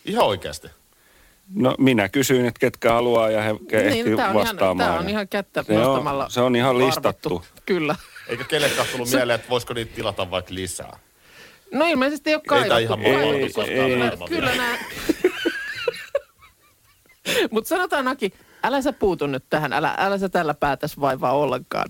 Ihan 0.05 0.25
oikeasti. 0.25 0.67
No 1.55 1.75
minä 1.79 2.09
kysyin, 2.09 2.45
että 2.45 2.59
ketkä 2.59 2.91
haluaa 2.93 3.29
ja 3.29 3.41
he 3.41 3.53
Niin, 3.89 4.05
tämä 4.05 4.11
on, 4.11 4.17
ihan, 4.17 4.33
vastaamaan. 4.33 4.89
tää 4.89 4.99
on 4.99 5.09
ihan 5.09 5.27
kättä 5.27 5.63
Se 5.63 5.79
on- 5.79 6.31
se 6.31 6.41
on 6.41 6.55
ihan 6.55 6.77
listattu. 6.77 7.43
Kyllä. 7.65 7.95
Eikä 8.27 8.43
kellekään 8.43 8.87
tullut 8.91 9.09
mieleen, 9.13 9.35
että 9.35 9.49
voisiko 9.49 9.73
niitä 9.73 9.95
tilata 9.95 10.31
vaikka 10.31 10.53
lisää. 10.53 10.99
No 11.73 11.85
ilmeisesti 11.85 12.29
ei 12.29 12.35
ole 12.35 12.41
Ei 12.41 12.47
kaivattu. 12.47 12.77
ihan 12.83 12.99
kaivattu, 12.99 13.19
mahdoton 13.19 13.41
koska 13.41 13.61
koskaan 13.61 14.29
kyllä, 14.29 14.55
nämä... 14.55 14.77
Mutta 17.51 17.67
sanotaan 17.67 18.07
Aki, 18.07 18.33
älä 18.63 18.81
sä 18.81 18.93
puutu 18.93 19.27
nyt 19.27 19.43
tähän, 19.49 19.73
älä, 19.73 19.95
älä 19.97 20.17
sä 20.17 20.29
tällä 20.29 20.53
päätäs 20.53 20.99
vaivaa 20.99 21.31
ollenkaan. 21.33 21.89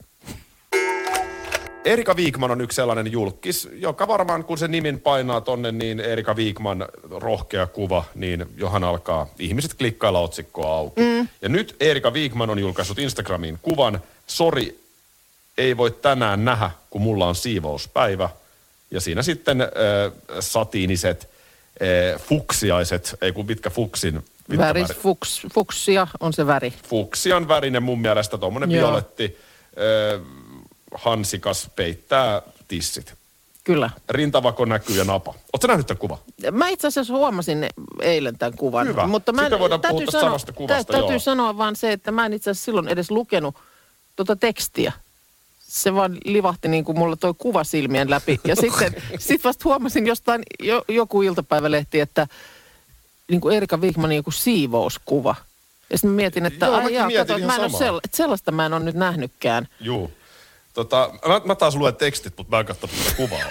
Erika 1.85 2.15
Viikman 2.15 2.51
on 2.51 2.61
yksi 2.61 2.75
sellainen 2.75 3.11
julkis, 3.11 3.69
joka 3.73 4.07
varmaan 4.07 4.43
kun 4.43 4.57
se 4.57 4.67
nimin 4.67 4.99
painaa 4.99 5.41
tonne, 5.41 5.71
niin 5.71 5.99
Erika 5.99 6.35
Viikman 6.35 6.85
rohkea 7.11 7.67
kuva, 7.67 8.03
niin 8.15 8.45
johan 8.57 8.83
alkaa 8.83 9.27
ihmiset 9.39 9.73
klikkailla 9.73 10.19
otsikkoa 10.19 10.75
auki. 10.77 11.01
Mm. 11.01 11.27
Ja 11.41 11.49
nyt 11.49 11.75
Erika 11.79 12.13
Viikman 12.13 12.49
on 12.49 12.59
julkaissut 12.59 12.99
Instagramiin 12.99 13.59
kuvan, 13.61 14.01
sori, 14.27 14.79
ei 15.57 15.77
voi 15.77 15.91
tänään 15.91 16.45
nähdä, 16.45 16.71
kun 16.89 17.01
mulla 17.01 17.27
on 17.27 17.35
siivouspäivä. 17.35 18.29
Ja 18.91 19.01
siinä 19.01 19.21
sitten 19.23 19.61
äh, 19.61 19.67
satiiniset, 20.39 21.29
äh, 21.81 22.21
fuksiaiset, 22.21 23.15
ei 23.21 23.31
kun 23.31 23.45
mitkä 23.45 23.69
fuksin, 23.69 24.25
Väris, 24.57 24.89
väri- 24.89 24.93
fuks, 24.99 25.47
fuksia 25.53 26.07
on 26.19 26.33
se 26.33 26.47
väri. 26.47 26.73
fuksian 26.89 27.47
värinen 27.47 27.83
mun 27.83 28.01
mielestä, 28.01 28.37
tuommoinen 28.37 28.69
violetti, 28.69 29.37
äh, 30.13 30.21
hansikas 30.95 31.69
peittää 31.75 32.41
tissit. 32.67 33.13
Kyllä. 33.63 33.89
Rintavako 34.09 34.65
näkyy 34.65 34.97
ja 34.97 35.03
napa. 35.03 35.31
Oletko 35.53 35.67
nähnyt 35.67 35.87
tämän 35.87 35.99
kuvan? 35.99 36.17
Mä 36.51 36.69
itse 36.69 36.87
asiassa 36.87 37.13
huomasin 37.13 37.65
eilen 38.01 38.37
tämän 38.37 38.57
kuvan. 38.57 38.87
Hyvä. 38.87 39.07
Mutta 39.07 39.31
mä 39.31 39.41
Sitten 39.41 39.59
voidaan 39.59 39.81
täytyy 39.81 39.97
puhua 39.97 40.05
tästä 40.05 40.19
samasta 40.19 40.53
kuvasta, 40.53 40.83
tä- 40.83 40.93
Täytyy 40.93 41.11
joo. 41.13 41.19
sanoa 41.19 41.57
vaan 41.57 41.75
se, 41.75 41.91
että 41.91 42.11
mä 42.11 42.25
en 42.25 42.33
itse 42.33 42.49
asiassa 42.49 42.65
silloin 42.65 42.87
edes 42.87 43.11
lukenut 43.11 43.55
tuota 44.15 44.35
tekstiä. 44.35 44.91
Se 45.67 45.93
vaan 45.95 46.17
livahti 46.25 46.67
niin 46.67 46.83
kuin 46.85 46.97
mulla 46.99 47.15
toi 47.15 47.33
kuva 47.37 47.63
silmien 47.63 48.09
läpi. 48.09 48.39
Ja 48.45 48.55
sitten 48.61 48.95
sit 49.19 49.43
vasta 49.43 49.63
huomasin 49.65 50.07
jostain 50.07 50.43
jo, 50.59 50.85
joku 50.87 51.21
iltapäivälehti, 51.21 51.99
että 51.99 52.27
niin 53.29 53.41
kuin 53.41 53.57
Erika 53.57 53.77
Wigmanin 53.77 54.15
joku 54.15 54.31
siivouskuva. 54.31 55.35
Ja 55.89 55.97
sitten 55.97 56.11
mietin, 56.11 56.45
että 56.45 56.65
Joo, 56.65 56.75
ai 56.75 56.93
jaa, 56.93 57.07
mietin 57.07 57.25
kato, 57.27 57.35
että 57.35 57.59
mä 57.59 57.65
en 57.65 57.71
sella, 57.71 58.01
että 58.03 58.17
sellaista 58.17 58.51
mä 58.51 58.65
en 58.65 58.73
ole 58.73 58.83
nyt 58.83 58.95
nähnytkään. 58.95 59.67
Juu. 59.79 60.11
Tota, 60.73 61.09
mä, 61.27 61.41
mä 61.45 61.55
taas 61.55 61.75
luen 61.75 61.95
tekstit, 61.95 62.33
mutta 62.37 62.55
mä 62.55 62.59
en 62.59 62.65
katsonut 62.65 62.95
sitä 62.95 63.15
kuvaa. 63.15 63.39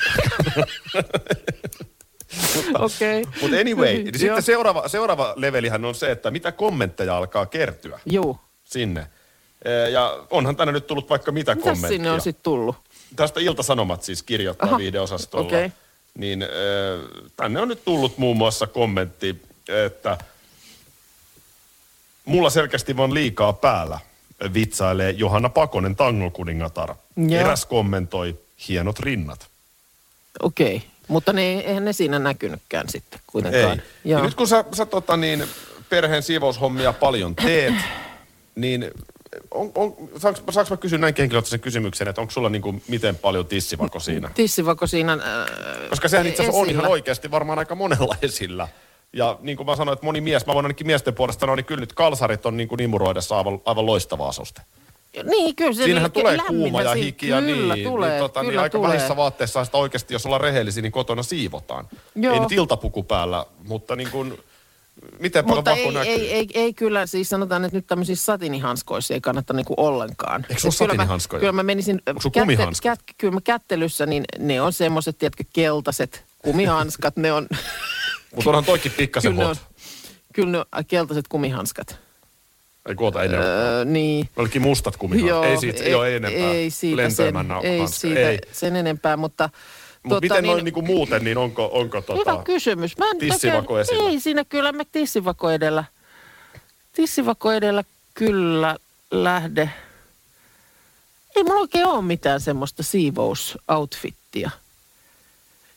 Okei. 2.79 3.25
Mutta 3.41 3.57
anyway, 3.57 3.93
niin 3.95 4.19
sitten 4.19 4.43
seuraava, 4.43 4.89
seuraava 4.89 5.33
levelihän 5.37 5.85
on 5.85 5.95
se, 5.95 6.11
että 6.11 6.31
mitä 6.31 6.53
kommentteja 6.53 7.17
alkaa 7.17 7.47
kertyä 7.47 8.01
Juu. 8.07 8.39
sinne. 8.65 9.07
Ja 9.93 10.25
onhan 10.31 10.57
tänne 10.57 10.73
nyt 10.73 10.87
tullut 10.87 11.11
vaikka 11.11 11.33
mitä 11.33 11.55
Mitäs 11.55 11.63
kommenttia. 11.65 11.89
sinne 11.89 12.11
on 12.11 12.21
sitten 12.21 12.43
tullut? 12.43 12.77
Tästä 13.17 13.41
Ilta-Sanomat 13.41 14.03
siis 14.03 14.23
kirjoittaa 14.23 14.69
Aha, 14.69 14.79
viihdeosastolla. 14.79 15.47
okei. 15.47 15.73
Niin 16.19 16.45
tänne 17.37 17.61
on 17.61 17.69
nyt 17.69 17.85
tullut 17.85 18.19
muun 18.19 18.37
muassa 18.37 18.67
kommentti, 18.67 19.43
että 19.87 20.19
mulla 22.25 22.51
selkeästi 22.51 22.97
vaan 22.97 23.15
liikaa 23.15 23.53
päällä, 23.53 23.99
vitsailee 24.55 25.11
Johanna 25.11 25.49
Pakonen 25.49 25.97
tangokuningatar. 25.97 26.95
Joo. 27.17 27.41
Eräs 27.41 27.67
kommentoi, 27.67 28.39
hienot 28.69 28.99
rinnat. 28.99 29.47
Okei. 30.43 30.83
Mutta 31.09 31.33
ne, 31.33 31.61
eihän 31.61 31.85
ne 31.85 31.93
siinä 31.93 32.19
näkynytkään 32.19 32.89
sitten 32.89 33.21
kuitenkaan. 33.27 33.79
Ei. 33.79 33.87
Joo. 34.05 34.19
Ja 34.21 34.25
nyt 34.25 34.35
kun 34.35 34.49
sä, 34.49 34.65
sä 34.73 34.87
tota 34.87 35.17
niin, 35.17 35.45
perheen 35.89 36.23
siivoushommia 36.23 36.93
paljon 36.93 37.37
teet, 37.37 37.75
niin 38.55 38.91
on, 39.51 39.73
on, 39.75 39.95
saanko, 40.19 40.53
saanko 40.53 40.75
mä 40.75 40.77
kysyä 40.77 40.99
näin 40.99 41.15
henkilökohtaisen 41.19 41.61
kysymyksen, 41.61 42.09
että 42.09 42.21
onko 42.21 42.31
sulla 42.31 42.49
niinku 42.49 42.83
miten 42.89 43.17
paljon 43.17 43.47
tissivako 43.47 44.01
siinä? 44.01 44.31
Tissivako 44.35 44.87
siinä... 44.87 45.13
Äh, 45.13 45.89
Koska 45.91 46.09
sehän 46.09 46.27
itse 46.27 46.43
asiassa 46.43 46.61
on 46.61 46.71
ihan 46.71 46.87
oikeasti 46.87 47.31
varmaan 47.31 47.59
aika 47.59 47.75
monella 47.75 48.17
esillä. 48.23 48.69
Ja 49.13 49.39
niin 49.41 49.57
kuin 49.57 49.67
mä 49.67 49.77
sanoin, 49.77 49.93
että 49.93 50.07
moni 50.07 50.21
mies, 50.21 50.47
mä 50.47 50.55
voin 50.55 50.67
ainakin 50.67 50.87
miesten 50.87 51.15
puolesta 51.15 51.41
sanoa, 51.41 51.57
niin 51.57 51.65
kyllä 51.65 51.81
nyt 51.81 51.93
kalsarit 51.93 52.47
on 52.47 52.57
niin 52.57 52.69
kuin 52.69 52.81
imuroidessa 52.83 53.39
aivan, 53.39 53.61
aivan 53.65 53.87
loistava 53.87 54.29
asuste. 54.29 54.63
Niin, 55.25 55.57
kyllä 55.57 55.73
se 55.73 55.85
Siinähän 55.85 56.11
niin, 56.15 56.23
tulee 56.25 56.39
kuuma 56.49 56.83
ja 56.83 56.95
hiki 56.95 57.29
ja 57.29 57.41
kyllä, 57.43 57.75
niin. 57.75 57.89
Tulee, 57.89 58.11
niin, 58.11 58.19
tota, 58.21 58.41
kyllä 58.41 58.53
niin 58.53 58.61
aika 58.61 58.79
tulee. 58.79 58.89
vähissä 58.91 59.17
vaatteissa 59.17 59.65
sitä 59.65 59.79
oikeasti, 59.79 60.15
jos 60.15 60.27
ollaan 60.27 60.41
rehellisiä, 60.41 60.83
niin 60.83 60.93
kotona 60.93 61.23
siivotaan. 61.23 61.89
Joo. 62.15 62.35
Ei 62.35 62.41
nyt 62.41 62.53
iltapuku 62.53 63.03
päällä, 63.03 63.47
mutta 63.65 63.97
niin 63.97 64.11
kuin, 64.11 64.39
miten 65.19 65.45
paljon 65.45 65.59
Mutta 65.59 65.73
ei, 65.73 65.91
näkyy? 65.93 66.13
ei, 66.13 66.33
ei, 66.33 66.49
ei, 66.55 66.75
kyllä, 66.75 67.07
siis 67.07 67.29
sanotaan, 67.29 67.65
että 67.65 67.77
nyt 67.79 67.87
tämmöisissä 67.87 68.25
satinihanskoissa 68.25 69.15
ei 69.15 69.21
kannata 69.21 69.53
niinku 69.53 69.75
ollenkaan. 69.77 70.47
Eikö 70.51 70.61
sulla 70.61 70.73
Et 70.75 70.79
kyllä 70.79 70.87
mä- 70.93 70.93
satinihanskoja? 70.97 71.41
Kyllä 71.41 71.53
mä 71.53 71.63
menisin... 71.63 72.03
Onko 72.09 72.21
sulla 72.21 72.35
kumihanskat? 72.41 73.01
kyllä 73.19 73.35
mä 73.35 73.41
kättelyssä, 73.41 74.07
niin 74.07 74.25
ne 74.39 74.61
on 74.61 74.73
semmoiset, 74.73 75.19
tiedätkö, 75.19 75.45
keltaiset 75.53 76.25
kumihanskat. 76.39 77.17
ne 77.17 77.33
on, 77.33 77.49
Mutta 78.35 78.51
onhan 78.51 78.65
toikin 78.65 78.93
pikkasen 78.93 79.33
kyllä 79.33 79.45
ne 79.45 79.51
on, 79.51 79.57
kyllä 80.33 80.51
ne 80.51 80.59
on 80.59 80.67
keltaiset 80.89 81.29
kumihanskat. 81.29 81.97
Ei 82.89 82.95
kuota 82.95 83.23
enää. 83.23 83.41
Öö, 83.41 83.85
niin. 83.85 84.29
Olikin 84.37 84.63
mustat 84.63 84.97
kumihanskat. 84.97 85.45
ei 85.45 85.57
siitä, 85.57 85.83
ei, 85.83 85.95
ei 85.95 86.15
enempää. 86.15 86.51
Ei 86.53 86.71
siitä, 86.71 87.11
sen, 87.11 87.35
ei 87.63 87.89
siitä 87.89 88.21
Ei. 88.31 88.39
sen 88.53 88.77
enempää, 88.77 89.17
mutta... 89.17 89.51
Mutta 90.03 90.21
miten 90.21 90.45
noin 90.45 90.65
niinku 90.65 90.83
muuten, 90.83 91.25
niin 91.25 91.39
onko, 91.39 91.71
onko 91.73 92.01
tota... 92.01 92.31
Hyvä 92.31 92.45
kysymys. 92.45 92.99
Mä 92.99 93.11
en 93.11 93.19
tissivako 93.19 93.75
oikein- 93.75 93.81
esillä? 93.95 94.11
Ei 94.11 94.21
siinä 94.21 94.45
kyllä 94.45 94.73
mä 94.73 94.83
tissivako 94.93 95.51
edellä. 95.51 95.85
Tissivako 96.93 97.53
edellä 97.53 97.85
kyllä 98.15 98.77
lähde. 99.11 99.71
Ei 101.37 101.45
mulla 101.45 101.61
oikein 101.61 101.87
ole 101.87 102.03
mitään 102.03 102.41
semmoista 102.41 102.83
siivousoutfittia. 102.83 104.51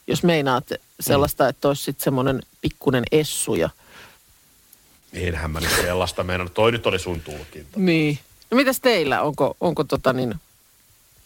Jos 0.07 0.23
meinaat 0.23 0.69
sellaista, 0.99 1.47
että 1.47 1.67
olisi 1.67 1.83
sitten 1.83 2.03
semmoinen 2.03 2.41
pikkunen 2.61 3.03
essu 3.11 3.55
ja... 3.55 3.69
Enhän 5.13 5.51
mä 5.51 5.59
nyt 5.59 5.69
sellaista 5.75 6.23
meinannut. 6.23 6.53
Toi 6.53 6.71
nyt 6.71 6.87
oli 6.87 6.99
sun 6.99 7.21
tulkinta. 7.21 7.79
Niin. 7.79 8.19
No 8.51 8.55
mitäs 8.57 8.79
teillä? 8.79 9.21
Onko, 9.21 9.57
onko 9.61 9.83
tota 9.83 10.13
niin... 10.13 10.35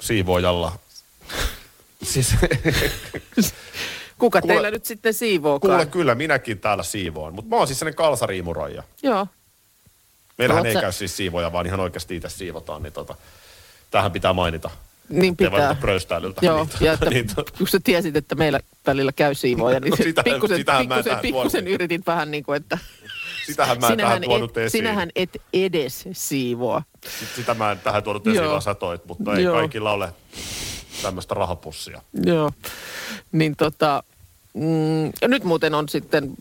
Siivoojalla. 0.02 0.80
Siis, 2.04 2.36
Kuka 4.18 4.42
Kuule- 4.42 4.54
teillä 4.54 4.72
nyt 4.72 4.86
sitten 4.86 5.14
siivookaan? 5.14 5.72
kuule 5.72 5.86
kyllä, 5.86 6.16
minäkin 6.16 6.60
täällä 6.60 6.84
siivoan. 6.84 7.34
Mutta 7.34 7.50
mä 7.50 7.56
oon 7.56 7.68
siis 7.68 7.80
sellainen 7.80 7.96
kalsariimuroija. 7.98 8.84
Joo. 9.04 9.28
Meillähän 10.38 10.62
Oot 10.62 10.68
ei 10.68 10.74
sä- 10.74 10.82
käy 10.82 10.92
siis 10.92 11.18
siivoja, 11.18 11.52
vaan 11.52 11.66
ihan 11.66 11.80
oikeasti 11.80 12.16
itse 12.16 12.30
siivotaan. 12.30 12.84
Niin 12.84 12.94
tota, 12.94 13.16
tähän 13.92 14.12
pitää 14.12 14.34
mainita. 14.34 14.70
Niin 15.10 15.38
pitää. 15.38 15.76
pröystäilyltä. 15.76 16.46
Joo, 16.46 16.64
Niin, 16.64 16.86
ja 16.86 16.94
että, 16.94 17.10
niin, 17.10 17.28
kun 17.58 17.68
sä 17.68 17.80
tiesit, 17.84 18.16
että 18.16 18.36
meillä 18.36 18.60
välillä 18.88 19.12
käy 19.12 19.36
siivooja, 19.36 19.80
niin 19.80 19.90
No 19.92 19.96
sitähän- 19.96 20.24
pikkusen, 20.24 20.58
sitähän 20.58 20.88
pikkusen, 20.88 21.20
pikkusen 21.22 21.68
yritin 21.68 22.04
vähän 22.08 22.32
niin 22.32 22.44
kuin, 22.44 22.58
että 22.58 22.78
Sitähän 23.46 23.80
mä 23.80 23.88
en 23.88 23.98
tähän 23.98 24.22
tuonut 24.22 24.58
et, 24.58 24.64
esiin. 24.66 24.80
Sinähän 24.84 25.10
et 25.16 25.30
edes 25.54 26.06
siivoa. 26.12 26.84
Sit- 27.20 27.30
Sitä 27.36 27.54
mä 27.54 27.72
en 27.72 27.80
tähän 27.80 28.04
tuonut 28.04 28.28
esiin, 28.28 28.50
vaan 28.50 28.62
satoit, 28.62 29.06
mutta 29.06 29.36
ei 29.36 29.44
Joo. 29.44 29.56
kaikilla 29.56 29.92
ole 29.92 30.14
tämmöistä 31.02 31.34
rahapussia. 31.36 32.02
Joo. 32.26 32.52
Niin 33.32 33.56
tota, 33.56 34.04
mm, 34.54 35.06
ja 35.06 35.28
nyt 35.28 35.44
muuten 35.44 35.74
on 35.76 35.90
sitten 35.90 36.34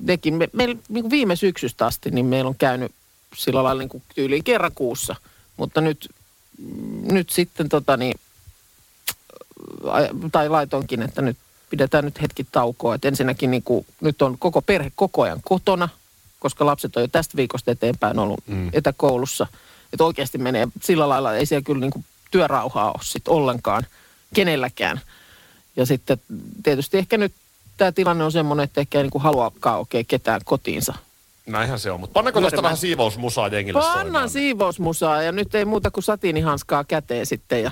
nekin, 0.00 0.34
me, 0.34 0.48
meillä 0.52 0.76
niin 0.88 1.10
viime 1.10 1.36
syksystä 1.36 1.86
asti, 1.86 2.10
niin 2.10 2.26
meillä 2.26 2.48
on 2.48 2.54
käynyt 2.58 2.92
sillä 3.36 3.62
lailla 3.62 3.80
niin 3.82 3.88
kuin 3.88 4.02
tyyliin 4.14 4.44
kerran 4.44 4.72
kuussa. 4.74 5.16
Mutta 5.56 5.80
nyt, 5.80 6.10
nyt 7.02 7.30
sitten 7.30 7.68
tota 7.68 7.96
niin, 7.96 8.20
tai 10.32 10.48
laitoinkin, 10.48 11.02
että 11.02 11.22
nyt 11.22 11.36
pidetään 11.70 12.04
nyt 12.04 12.22
hetki 12.22 12.46
taukoa. 12.52 12.94
Että 12.94 13.08
ensinnäkin 13.08 13.50
niin 13.50 13.62
kuin, 13.62 13.86
nyt 14.00 14.22
on 14.22 14.38
koko 14.38 14.62
perhe 14.62 14.92
koko 14.96 15.22
ajan 15.22 15.40
kotona, 15.44 15.88
koska 16.40 16.66
lapset 16.66 16.96
on 16.96 17.02
jo 17.02 17.08
tästä 17.08 17.36
viikosta 17.36 17.70
eteenpäin 17.70 18.18
ollut 18.18 18.40
mm. 18.46 18.70
etäkoulussa. 18.72 19.46
Että 19.92 20.04
oikeasti 20.04 20.38
menee 20.38 20.68
sillä 20.82 21.08
lailla, 21.08 21.34
ei 21.34 21.46
siellä 21.46 21.64
kyllä 21.64 21.80
niin 21.80 21.90
kuin 21.90 22.04
työrauhaa 22.30 22.90
ole 22.90 23.00
sit 23.02 23.28
ollenkaan 23.28 23.86
kenelläkään. 24.34 25.00
Ja 25.76 25.86
sitten 25.86 26.20
tietysti 26.62 26.98
ehkä 26.98 27.18
nyt 27.18 27.32
tämä 27.76 27.92
tilanne 27.92 28.24
on 28.24 28.32
semmoinen, 28.32 28.64
että 28.64 28.80
ehkä 28.80 28.98
ei 28.98 29.02
niin 29.02 29.10
kuin 29.10 29.22
haluakaan 29.22 29.78
oikein 29.78 30.06
ketään 30.06 30.40
kotiinsa. 30.44 30.94
Näinhän 31.46 31.78
se 31.78 31.90
on, 31.90 32.00
mutta 32.00 32.22
tuosta 32.22 32.40
Pyörimään. 32.40 32.62
vähän 32.62 32.76
siivousmusaa 32.76 33.48
jengille 33.48 33.80
Pannan 33.80 34.02
soimaan? 34.04 34.30
siivousmusaa 34.30 35.22
ja 35.22 35.32
nyt 35.32 35.54
ei 35.54 35.64
muuta 35.64 35.90
kuin 35.90 36.04
satiinihanskaa 36.04 36.84
käteen 36.84 37.26
sitten 37.26 37.62
ja 37.62 37.70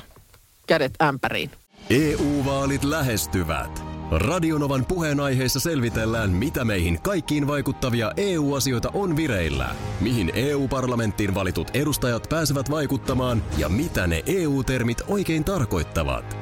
kädet 0.67 0.93
ämpäriin. 1.03 1.51
EU-vaalit 1.91 2.85
lähestyvät. 2.85 3.85
Radionovan 4.11 4.85
puheenaiheessa 4.87 5.61
selvitellään, 5.61 6.31
mitä 6.31 6.65
meihin 6.65 7.03
kaikkiin 7.03 7.47
vaikuttavia 7.47 8.13
EU-asioita 8.17 8.91
on 8.95 9.17
vireillä, 9.17 9.69
mihin 10.01 10.33
EU-parlamenttiin 10.35 11.35
valitut 11.35 11.69
edustajat 11.75 12.27
pääsevät 12.29 12.71
vaikuttamaan 12.71 13.43
ja 13.59 13.69
mitä 13.69 14.07
ne 14.07 14.23
EU-termit 14.27 15.03
oikein 15.09 15.45
tarkoittavat. 15.45 16.42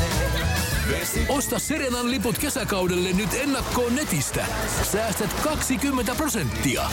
Osta 1.29 1.59
Serenan 1.59 2.11
liput 2.11 2.37
kesäkaudelle 2.37 3.13
nyt 3.13 3.33
ennakkoon 3.33 3.95
netistä. 3.95 4.45
Säästät 4.91 5.33
20 5.33 6.15
prosenttia. 6.15 6.83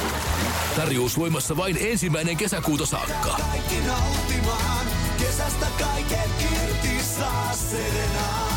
Tarjous 0.76 1.18
voimassa 1.18 1.56
vain 1.56 1.76
ensimmäinen 1.80 2.36
kesäkuuta 2.36 2.86
saakka. 2.86 3.36
Kaikki 3.50 3.74
nauttimaan, 3.86 4.86
kesästä 5.18 5.66
kaiken 5.78 6.30
irti 6.52 7.04
saa 7.18 7.52
Serena. 7.52 8.48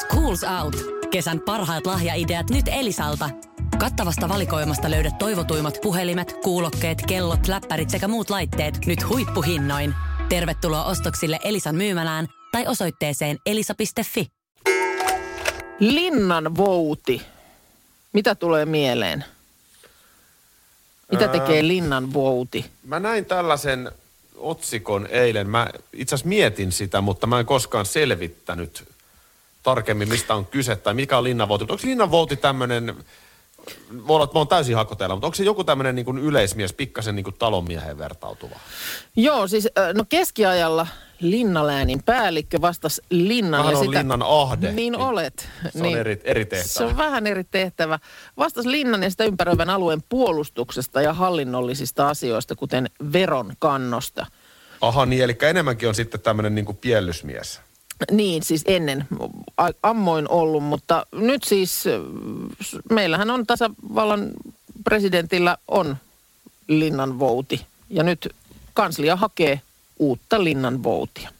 Schools 0.00 0.44
Out. 0.62 0.76
Kesän 1.10 1.40
parhaat 1.40 1.86
lahjaideat 1.86 2.50
nyt 2.50 2.68
Elisalta. 2.68 3.30
Kattavasta 3.78 4.28
valikoimasta 4.28 4.90
löydät 4.90 5.18
toivotuimmat 5.18 5.78
puhelimet, 5.82 6.36
kuulokkeet, 6.42 7.02
kellot, 7.06 7.48
läppärit 7.48 7.90
sekä 7.90 8.08
muut 8.08 8.30
laitteet 8.30 8.86
nyt 8.86 9.08
huippuhinnoin. 9.08 9.94
Tervetuloa 10.28 10.84
ostoksille 10.84 11.38
Elisan 11.44 11.74
myymälään 11.74 12.28
tai 12.54 12.66
osoitteeseen 12.66 13.38
elisa.fi. 13.46 14.26
Linnan 15.78 16.56
vouti. 16.56 17.22
Mitä 18.12 18.34
tulee 18.34 18.64
mieleen? 18.66 19.24
Mitä 21.12 21.28
tekee 21.28 21.68
linnan 21.68 22.12
vouti? 22.12 22.64
Mä 22.84 23.00
näin 23.00 23.24
tällaisen 23.24 23.92
otsikon 24.36 25.06
eilen. 25.10 25.50
Mä 25.50 25.70
itse 25.92 26.14
asiassa 26.14 26.28
mietin 26.28 26.72
sitä, 26.72 27.00
mutta 27.00 27.26
mä 27.26 27.40
en 27.40 27.46
koskaan 27.46 27.86
selvittänyt 27.86 28.88
tarkemmin, 29.62 30.08
mistä 30.08 30.34
on 30.34 30.46
kyse 30.46 30.76
tai 30.76 30.94
mikä 30.94 31.18
on 31.18 31.24
linnanvouti. 31.24 31.64
Onko 31.64 31.82
linnanvouti 31.84 32.36
tämmöinen, 32.36 32.94
voi 34.06 34.14
olla, 34.14 34.24
että 34.24 34.34
mä 34.34 34.40
oon 34.40 34.48
täysin 34.48 34.76
hakoteella, 34.76 35.14
mutta 35.14 35.26
onko 35.26 35.34
se 35.34 35.44
joku 35.44 35.64
tämmöinen 35.64 35.94
niin 35.94 36.18
yleismies, 36.18 36.72
pikkasen 36.72 37.16
niin 37.16 37.24
kuin 37.24 37.36
talonmiehen 37.38 37.98
vertautuva? 37.98 38.56
Joo, 39.16 39.46
siis 39.46 39.68
no 39.94 40.04
keskiajalla 40.08 40.86
linnaläänin 41.20 42.02
päällikkö 42.02 42.60
vastasi 42.60 43.02
linnan 43.10 43.60
Mähän 43.60 43.72
ja 43.72 43.78
on 43.78 43.84
sitä... 43.84 43.98
linnan 43.98 44.22
ahde. 44.22 44.72
Niin 44.72 44.96
olet. 44.96 45.48
Se 45.62 45.78
on 45.78 45.82
niin. 45.82 45.98
eri, 45.98 46.20
eri 46.24 46.44
tehtävä. 46.44 46.68
Se 46.68 46.84
on 46.84 46.96
vähän 46.96 47.26
eri 47.26 47.44
tehtävä. 47.44 47.98
Vastas 48.38 48.66
linnan 48.66 49.02
ja 49.02 49.10
sitä 49.10 49.24
ympäröivän 49.24 49.70
alueen 49.70 50.02
puolustuksesta 50.08 51.02
ja 51.02 51.12
hallinnollisista 51.12 52.08
asioista, 52.08 52.54
kuten 52.54 52.90
veron 53.12 53.52
kannosta. 53.58 54.26
Aha, 54.80 55.06
niin, 55.06 55.24
eli 55.24 55.38
enemmänkin 55.42 55.88
on 55.88 55.94
sitten 55.94 56.20
tämmöinen 56.20 56.54
niin 56.54 56.64
kuin 56.64 56.76
piellysmies. 56.76 57.60
Niin, 58.10 58.42
siis 58.42 58.62
ennen 58.66 59.06
ammoin 59.82 60.28
ollut, 60.28 60.64
mutta 60.64 61.06
nyt 61.12 61.44
siis 61.44 61.86
äh, 61.86 61.92
meillähän 62.90 63.30
on 63.30 63.46
tasavallan 63.46 64.30
presidentillä 64.84 65.58
on 65.68 65.96
linnanvouti. 66.68 67.66
Ja 67.90 68.02
nyt 68.02 68.34
kanslia 68.74 69.16
hakee 69.16 69.60
uutta 69.98 70.44
linnanvoutia. 70.44 71.30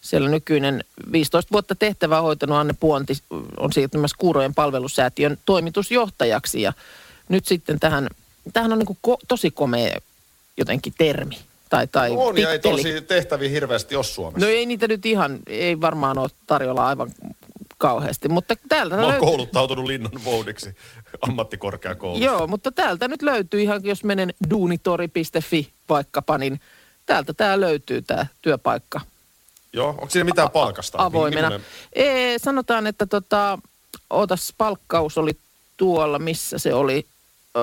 Siellä 0.00 0.28
nykyinen 0.28 0.84
15 1.12 1.52
vuotta 1.52 1.74
tehtävää 1.74 2.22
hoitanut 2.22 2.56
Anne 2.56 2.74
Puonti 2.80 3.14
on 3.56 3.72
siirtymässä 3.72 4.16
Kuurojen 4.18 4.54
palvelusäätiön 4.54 5.38
toimitusjohtajaksi. 5.46 6.62
Ja 6.62 6.72
nyt 7.28 7.46
sitten 7.46 7.80
tähän, 7.80 8.08
tähän 8.52 8.72
on 8.72 8.78
niin 8.78 9.18
tosi 9.28 9.50
komea 9.50 9.98
jotenkin 10.56 10.94
termi. 10.98 11.38
Tai, 11.70 11.86
tai 11.86 12.10
On 12.16 12.38
ja 12.38 12.50
ei 12.50 12.58
titteli. 12.58 12.76
tosi 12.82 13.00
tehtäviä 13.00 13.48
hirveästi 13.48 13.96
ole 13.96 14.04
Suomessa. 14.04 14.46
No 14.46 14.52
ei 14.52 14.66
niitä 14.66 14.88
nyt 14.88 15.06
ihan, 15.06 15.38
ei 15.46 15.80
varmaan 15.80 16.18
ole 16.18 16.28
tarjolla 16.46 16.86
aivan 16.86 17.10
kauheasti, 17.78 18.28
mutta 18.28 18.54
täältä 18.68 18.94
Mä 18.96 19.00
oon 19.02 19.10
löytyy... 19.10 19.26
kouluttautunut 19.26 19.84
linnan 19.84 20.12
voudiksi 20.24 20.76
ammattikorkeakoulussa. 21.20 22.24
Joo, 22.24 22.46
mutta 22.46 22.72
täältä 22.72 23.08
nyt 23.08 23.22
löytyy 23.22 23.62
ihan, 23.62 23.80
jos 23.84 24.04
menen 24.04 24.34
duunitori.fi 24.50 25.70
vaikkapa, 25.88 26.38
niin 26.38 26.60
täältä 27.06 27.32
tämä 27.34 27.60
löytyy 27.60 28.02
tämä 28.02 28.26
työpaikka 28.42 29.00
Joo, 29.72 29.88
onko 29.88 30.08
siinä 30.10 30.24
mitään 30.24 30.50
palkasta? 30.50 30.98
avoimena. 31.04 31.48
Millainen- 31.48 31.66
Ee, 31.92 32.38
sanotaan, 32.38 32.86
että 32.86 33.06
tota, 33.06 33.58
ootas, 34.10 34.54
palkkaus 34.58 35.18
oli 35.18 35.36
tuolla, 35.76 36.18
missä 36.18 36.58
se 36.58 36.74
oli. 36.74 37.06
Öö, 37.56 37.62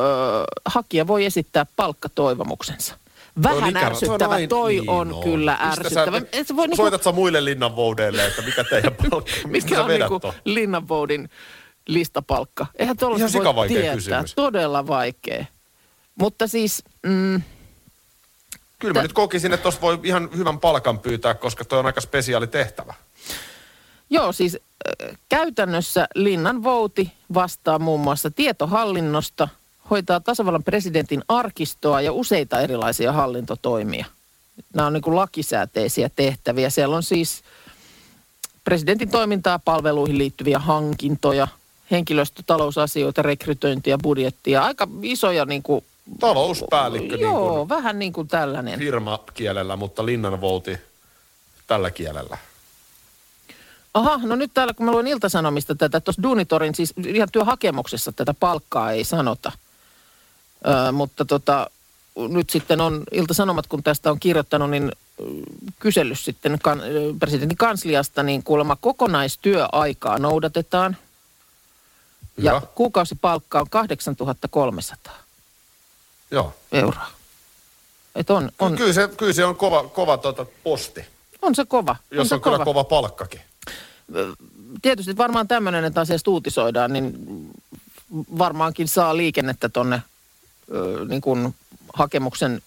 hakija 0.65 1.07
voi 1.07 1.25
esittää 1.25 1.65
palkkatoivomuksensa. 1.75 2.95
On 3.37 3.43
Vähän 3.43 3.69
ikävä. 3.69 3.85
ärsyttävä. 3.85 4.33
aina- 4.33 4.47
Toi 4.47 4.71
niin 4.75 4.89
on 4.89 5.15
kyllä 5.23 5.51
Mistä 5.51 5.67
ärsyttävä. 5.67 6.19
Sä, 6.19 6.25
Et 6.31 6.55
voi 6.55 6.67
niinku- 6.67 6.75
Soitat 6.83 7.03
sä 7.03 7.11
muille 7.11 7.45
linnanvoudeille, 7.45 8.25
että 8.25 8.41
mikä 8.41 8.63
teidän 8.63 8.95
palkka, 8.95 9.31
sä 9.69 9.83
on 9.83 9.89
niinku 9.89 10.33
linnanvoudin 10.45 11.29
listapalkka? 11.87 12.65
Eihän 12.75 12.97
tuollaista 12.97 13.41
Ihan 13.41 13.55
voi 13.55 13.67
tietää. 13.67 13.95
kysymys. 13.95 14.33
Todella 14.35 14.87
vaikea. 14.87 15.45
Mutta 16.15 16.47
siis, 16.47 16.83
mm, 17.05 17.41
Kyllä 18.79 18.93
mä 18.93 19.01
nyt 19.01 19.13
kokisin, 19.13 19.53
että 19.53 19.61
tuosta 19.61 19.81
voi 19.81 19.99
ihan 20.03 20.29
hyvän 20.37 20.59
palkan 20.59 20.99
pyytää, 20.99 21.33
koska 21.33 21.65
toi 21.65 21.79
on 21.79 21.85
aika 21.85 22.01
spesiaali 22.01 22.47
tehtävä. 22.47 22.93
joo 24.09 24.31
siis 24.31 24.57
äh, 25.03 25.17
käytännössä 25.29 26.07
linnanvouti 26.15 27.11
vastaa 27.33 27.79
muun 27.79 27.99
muassa 27.99 28.31
tietohallinnosta, 28.31 29.47
hoitaa 29.89 30.19
tasavallan 30.19 30.63
presidentin 30.63 31.23
arkistoa 31.27 32.01
ja 32.01 32.11
useita 32.11 32.61
erilaisia 32.61 33.11
hallintotoimia. 33.11 34.05
Nämä 34.73 34.87
on 34.87 34.93
niin 34.93 35.01
kuin 35.01 35.15
lakisääteisiä 35.15 36.09
tehtäviä. 36.15 36.69
Siellä 36.69 36.95
on 36.95 37.03
siis 37.03 37.43
presidentin 38.63 39.09
toimintaa 39.09 39.59
palveluihin 39.59 40.17
liittyviä 40.17 40.59
hankintoja, 40.59 41.47
henkilöstötalousasioita, 41.91 43.21
rekrytointia, 43.21 43.97
budjettia. 44.03 44.63
Aika 44.63 44.87
isoja 45.01 45.45
niin 45.45 45.63
kuin, 45.63 45.85
Talouspäällikkö 46.19 47.15
Joo, 47.15 47.31
niin 47.31 47.53
kuin 47.53 47.69
vähän 47.69 47.99
niin 47.99 48.13
kuin 48.13 48.27
tällainen. 48.27 48.79
firmakielellä, 48.79 49.75
mutta 49.75 50.05
linnanvouti 50.05 50.77
tällä 51.67 51.91
kielellä. 51.91 52.37
Aha, 53.93 54.17
no 54.23 54.35
nyt 54.35 54.51
täällä 54.53 54.73
kun 54.73 54.85
mä 54.85 54.91
luen 54.91 55.07
Iltasanomista 55.07 55.75
tätä, 55.75 55.99
tuossa 55.99 56.23
Duunitorin, 56.23 56.75
siis 56.75 56.93
ihan 57.07 57.29
työhakemuksessa 57.31 58.11
tätä 58.11 58.33
palkkaa 58.33 58.91
ei 58.91 59.03
sanota. 59.03 59.51
Ö, 60.67 60.91
mutta 60.91 61.25
tota, 61.25 61.69
nyt 62.15 62.49
sitten 62.49 62.81
on 62.81 63.03
Iltasanomat, 63.11 63.67
kun 63.67 63.83
tästä 63.83 64.11
on 64.11 64.19
kirjoittanut, 64.19 64.69
niin 64.69 64.91
ö, 65.19 65.23
kysellyt 65.79 66.19
sitten 66.19 66.59
kan, 66.63 66.81
presidentin 67.19 67.57
kansliasta, 67.57 68.23
niin 68.23 68.43
kuulemma 68.43 68.75
kokonaistyöaikaa 68.75 70.19
noudatetaan. 70.19 70.97
Ja 72.37 72.55
Hyvä. 72.55 72.67
kuukausipalkka 72.75 73.59
on 73.59 73.69
8300 73.69 75.13
Joo. 76.31 76.53
euroa. 76.71 77.07
Et 78.15 78.29
on, 78.29 78.51
on, 78.59 78.75
Kyllä, 78.75 78.93
se, 78.93 79.09
kyllä 79.17 79.33
se 79.33 79.45
on 79.45 79.55
kova, 79.55 79.83
kova 79.83 80.17
tuota 80.17 80.45
posti, 80.63 81.05
on 81.41 81.55
se 81.55 81.65
kova. 81.65 81.91
on 82.11 82.17
jos 82.17 82.29
se 82.29 82.35
on 82.35 82.41
kyllä 82.41 82.65
kova 82.65 82.83
palkkakin. 82.83 83.41
tietysti 84.81 85.17
varmaan 85.17 85.47
tämmöinen, 85.47 85.85
että 85.85 86.01
asiasta 86.01 86.31
uutisoidaan, 86.31 86.93
niin 86.93 87.13
varmaankin 88.37 88.87
saa 88.87 89.17
liikennettä 89.17 89.69
tonne 89.69 90.01
ö, 90.71 91.05
niin 91.07 91.21
kuin 91.21 91.55
hakemuksen, 91.93 92.61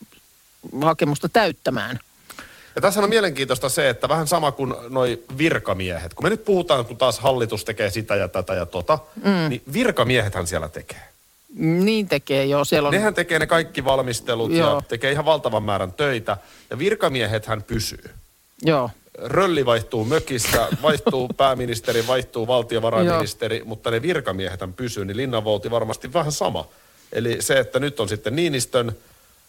hakemusta 0.82 1.28
täyttämään. 1.28 1.98
Ja 2.74 2.82
tässä 2.82 3.00
on 3.00 3.08
mielenkiintoista 3.08 3.68
se, 3.68 3.88
että 3.88 4.08
vähän 4.08 4.26
sama 4.26 4.52
kuin 4.52 4.74
noi 4.88 5.22
virkamiehet. 5.38 6.14
Kun 6.14 6.26
me 6.26 6.30
nyt 6.30 6.44
puhutaan, 6.44 6.84
kun 6.84 6.96
taas 6.96 7.18
hallitus 7.18 7.64
tekee 7.64 7.90
sitä 7.90 8.16
ja 8.16 8.28
tätä 8.28 8.54
ja 8.54 8.66
tota, 8.66 8.98
mm. 9.24 9.48
niin 9.48 9.62
virkamiehethän 9.72 10.46
siellä 10.46 10.68
tekee. 10.68 11.02
Niin 11.58 12.08
tekee 12.08 12.44
jo. 12.44 12.64
Siellä 12.64 12.88
on, 12.88 12.94
Nehän 12.94 13.14
tekee 13.14 13.38
ne 13.38 13.46
kaikki 13.46 13.84
valmistelut 13.84 14.52
Joo. 14.52 14.74
ja 14.74 14.82
tekee 14.88 15.12
ihan 15.12 15.24
valtavan 15.24 15.62
määrän 15.62 15.92
töitä. 15.92 16.36
Ja 16.70 16.78
virkamiehethän 16.78 17.62
pysyy. 17.62 18.10
joo, 18.62 18.90
Rölli 19.24 19.66
vaihtuu 19.66 20.04
mökissä, 20.04 20.68
vaihtuu 20.82 21.28
pääministeri, 21.36 22.06
vaihtuu 22.06 22.46
valtiovarainministeri, 22.46 23.62
mutta 23.64 23.90
ne 23.90 24.02
virkamiehethän 24.02 24.72
pysyy, 24.72 25.04
niin 25.04 25.16
linnanvouti 25.16 25.70
varmasti 25.70 26.12
vähän 26.12 26.32
sama. 26.32 26.68
Eli 27.16 27.36
se, 27.42 27.58
että 27.58 27.78
nyt 27.80 28.00
on 28.00 28.08
sitten 28.08 28.36
Niinistön 28.36 28.92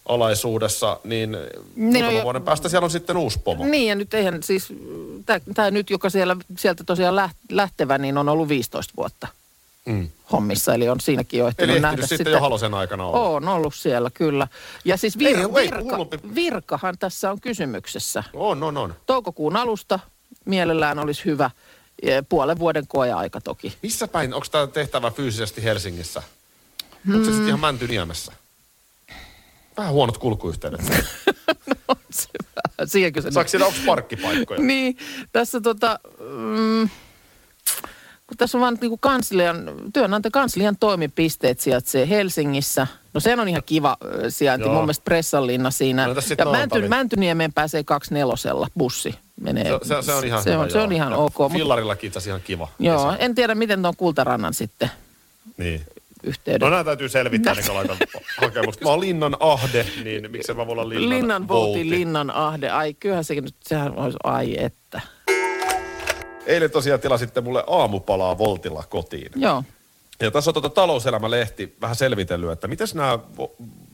alaisuudessa, 0.08 1.00
niin, 1.04 1.32
niin 1.32 1.92
muutaman 1.92 2.14
jo- 2.16 2.22
vuoden 2.22 2.42
päästä 2.42 2.68
siellä 2.68 2.84
on 2.84 2.90
sitten 2.90 3.16
uusi 3.16 3.38
pomo. 3.38 3.64
Niin 3.66 3.88
ja 3.88 3.94
nyt 3.94 4.14
eihän 4.14 4.42
siis, 4.42 4.68
tämä 5.54 5.70
nyt, 5.70 5.90
joka 5.90 6.10
siellä, 6.10 6.36
sieltä 6.58 6.84
tosiaan 6.84 7.16
läht, 7.16 7.36
lähtevä, 7.50 7.98
niin 7.98 8.18
on 8.18 8.28
ollut 8.28 8.48
15 8.48 8.92
vuotta 8.96 9.28
Mm. 9.86 10.08
hommissa. 10.32 10.74
Eli 10.74 10.88
on 10.88 11.00
siinäkin 11.00 11.38
jo 11.38 11.44
Eli 11.44 11.48
ehtinyt 11.48 11.68
ehtinyt 11.70 11.82
nähdä 11.82 12.02
sitten 12.02 12.18
sitä. 12.18 12.30
jo 12.30 12.40
Halosen 12.40 12.74
aikana 12.74 13.06
olla. 13.06 13.18
On 13.28 13.48
ollut 13.48 13.74
siellä, 13.74 14.10
kyllä. 14.14 14.48
Ja 14.84 14.96
siis 14.96 15.18
vir, 15.18 15.26
Ei, 15.36 15.42
ei, 15.42 15.54
virka, 15.54 15.80
hullumpi. 15.80 16.18
virkahan 16.34 16.98
tässä 16.98 17.30
on 17.30 17.40
kysymyksessä. 17.40 18.24
On, 18.34 18.62
on, 18.62 18.76
on. 18.76 18.94
Toukokuun 19.06 19.56
alusta 19.56 19.98
mielellään 20.44 20.98
olisi 20.98 21.24
hyvä. 21.24 21.50
Puolen 22.28 22.58
vuoden 22.58 22.86
koeaika 22.86 23.40
toki. 23.40 23.72
Missä 23.82 24.08
päin, 24.08 24.34
onko 24.34 24.46
tämä 24.50 24.66
tehtävä 24.66 25.10
fyysisesti 25.10 25.62
Helsingissä? 25.64 26.22
Onko 27.14 27.24
se 27.24 27.30
sitten 27.30 27.48
ihan 27.48 27.60
Mäntyniemessä? 27.60 28.32
Vähän 29.76 29.92
huonot 29.92 30.18
kulkuyhteydet. 30.18 30.80
Siihenkö 32.84 33.22
se 33.22 33.30
Saako 33.30 33.48
siellä, 33.48 33.66
onko 33.66 33.78
parkkipaikkoja? 33.86 34.60
Niin, 34.60 34.96
tässä 35.32 35.60
tota, 35.60 36.00
mm, 36.20 36.88
kun 38.26 38.36
tässä 38.36 38.58
on 38.58 38.62
vaan 38.62 38.78
niin 38.80 38.98
kanslian, 39.00 39.72
työnantajan 39.92 40.32
kanslian 40.32 40.76
toimipisteet 40.80 41.60
sijaitsee 41.60 42.08
Helsingissä. 42.08 42.86
No 43.14 43.20
se 43.20 43.36
on 43.40 43.48
ihan 43.48 43.62
kiva 43.66 43.96
sijainti, 44.28 44.66
Joo. 44.66 44.74
mun 44.74 44.82
mielestä 44.82 45.04
Pressanlinna 45.04 45.70
siinä. 45.70 46.06
No 46.06 46.14
ja? 46.38 46.44
Mänty, 46.50 46.88
Mäntyniemeen 46.88 47.52
pääsee 47.52 47.84
kaksi 47.84 48.14
nelosella, 48.14 48.68
bussi 48.78 49.14
menee. 49.40 49.64
Se, 49.64 49.94
se, 49.94 50.02
se 50.02 50.12
on 50.12 50.24
ihan 50.24 50.42
se 50.42 50.50
hyvä, 50.52 50.62
on, 50.62 50.70
se 50.70 50.78
on 50.78 50.92
ihan 50.92 51.12
Ja 51.12 51.18
ok. 51.18 51.52
Fillarillakin 51.52 52.08
itse 52.08 52.30
ihan 52.30 52.40
kiva. 52.40 52.68
joo, 52.78 53.10
kesä. 53.10 53.16
en 53.24 53.34
tiedä 53.34 53.54
miten 53.54 53.82
tuon 53.82 53.96
Kultarannan 53.96 54.54
sitten 54.54 54.90
Niin. 55.56 55.84
Yhteyden. 56.24 56.60
No 56.60 56.70
nämä 56.70 56.84
täytyy 56.84 57.08
selvittää, 57.08 57.54
kuin 57.54 57.74
laitan 57.74 57.96
hakemusta. 58.42 58.84
Mä 58.84 58.90
oon 58.90 59.00
Linnan 59.00 59.36
Ahde, 59.40 59.86
niin 60.04 60.30
miksei 60.30 60.54
mä 60.54 60.66
voi 60.66 60.72
olla 60.72 60.88
Linnan, 60.88 61.08
Linnan 61.08 61.48
Vouti. 61.48 61.78
Vouti, 61.78 61.90
Linnan 61.90 62.30
Ahde. 62.30 62.70
Ai 62.70 62.94
kyllähän 62.94 63.24
sekin 63.24 63.44
nyt, 63.44 63.54
sehän 63.62 63.98
olisi, 63.98 64.18
ai 64.24 64.64
että. 64.64 65.00
Eilen 66.46 66.70
tosiaan 66.70 67.00
tilasitte 67.00 67.40
mulle 67.40 67.64
aamupalaa 67.66 68.38
Voltilla 68.38 68.84
kotiin. 68.88 69.30
Joo. 69.36 69.64
Ja 70.20 70.30
tässä 70.30 70.50
on 70.50 70.54
tuota 70.54 70.68
talouselämä-lehti 70.68 71.76
vähän 71.80 71.96
selvitellyt, 71.96 72.50
että 72.50 72.68
miten 72.68 72.88
nämä 72.94 73.18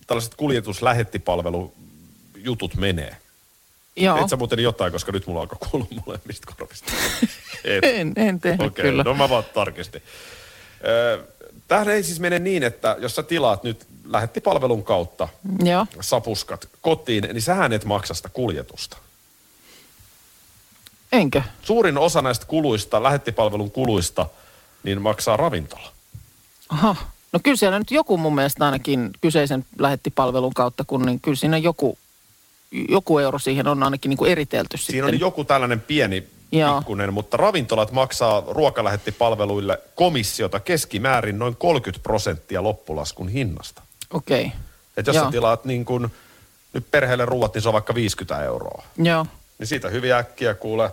tällaiset 0.07 0.35
kuljetuslähetipalvelujutut 0.35 2.75
menee. 2.77 3.17
Joo. 3.97 4.19
Et 4.19 4.29
sä 4.29 4.37
muuten 4.37 4.59
jotain, 4.59 4.93
koska 4.93 5.13
nyt 5.13 5.27
mulla 5.27 5.41
alkoi 5.41 5.59
kuulua 5.71 5.89
molemmista 6.07 6.53
korvista. 6.57 6.93
Et. 7.65 7.85
En, 7.85 8.13
en 8.17 8.41
tehnyt 8.41 8.67
Okei, 8.67 8.85
kyllä. 8.85 9.03
no 9.03 9.15
mä 9.15 9.29
vaan 9.29 9.45
tarkistin. 9.55 10.03
Tämähän 11.68 11.88
ei 11.94 12.03
siis 12.03 12.20
mene 12.20 12.38
niin, 12.38 12.62
että 12.62 12.96
jos 13.00 13.14
sä 13.14 13.22
tilaat 13.22 13.64
nyt 13.64 13.87
lähettipalvelun 14.05 14.85
kautta 14.85 15.29
Joo. 15.64 15.87
sapuskat 16.00 16.68
kotiin, 16.81 17.24
niin 17.33 17.42
sähän 17.42 17.72
et 17.72 17.85
maksa 17.85 18.14
sitä 18.14 18.29
kuljetusta. 18.29 18.96
Enkö? 21.12 21.42
Suurin 21.62 21.98
osa 21.98 22.22
näistä 22.22 22.46
kuluista, 22.46 23.03
lähettipalvelun 23.03 23.70
kuluista, 23.70 24.27
niin 24.83 25.03
maksaa 25.03 25.37
ravintola. 25.37 25.92
Aha. 26.68 26.96
No 27.33 27.40
kyllä 27.42 27.57
siellä 27.57 27.79
nyt 27.79 27.90
joku 27.90 28.16
mun 28.16 28.35
mielestä 28.35 28.64
ainakin 28.64 29.11
kyseisen 29.20 29.66
lähettipalvelun 29.79 30.55
kautta, 30.55 30.85
kun 30.87 31.07
niin 31.07 31.20
kyllä 31.20 31.37
siinä 31.37 31.59
joku, 31.59 31.98
joku 32.88 33.18
euro 33.18 33.38
siihen 33.38 33.68
on 33.68 33.83
ainakin 33.83 34.09
niin 34.09 34.18
kuin 34.18 34.31
eritelty 34.31 34.77
Siinä 34.77 35.07
sitten. 35.07 35.14
on 35.14 35.20
joku 35.20 35.44
tällainen 35.44 35.81
pieni 35.81 36.24
Joo. 36.59 36.79
pikkunen, 36.79 37.12
mutta 37.12 37.37
ravintolat 37.37 37.93
maksaa 37.93 38.43
ruokalähettipalveluille 38.49 39.81
komissiota 39.95 40.61
keskimäärin 40.61 41.38
noin 41.38 41.57
30 41.57 42.03
prosenttia 42.03 42.62
loppulaskun 42.62 43.29
hinnasta. 43.29 43.83
Okei. 44.11 44.45
Okay. 44.45 44.59
Et 44.97 45.07
jos 45.07 45.17
Joo. 45.17 45.25
sä 45.25 45.31
tilaat 45.31 45.64
niin 45.64 45.85
kun, 45.85 46.11
nyt 46.73 46.90
perheelle 46.90 47.25
ruuat, 47.25 47.55
niin 47.55 47.62
se 47.62 47.69
on 47.69 47.73
vaikka 47.73 47.95
50 47.95 48.45
euroa. 48.45 48.85
Joo. 48.99 49.27
Niin 49.59 49.67
siitä 49.67 49.88
hyvin 49.88 50.12
äkkiä 50.12 50.55
kuule 50.55 50.90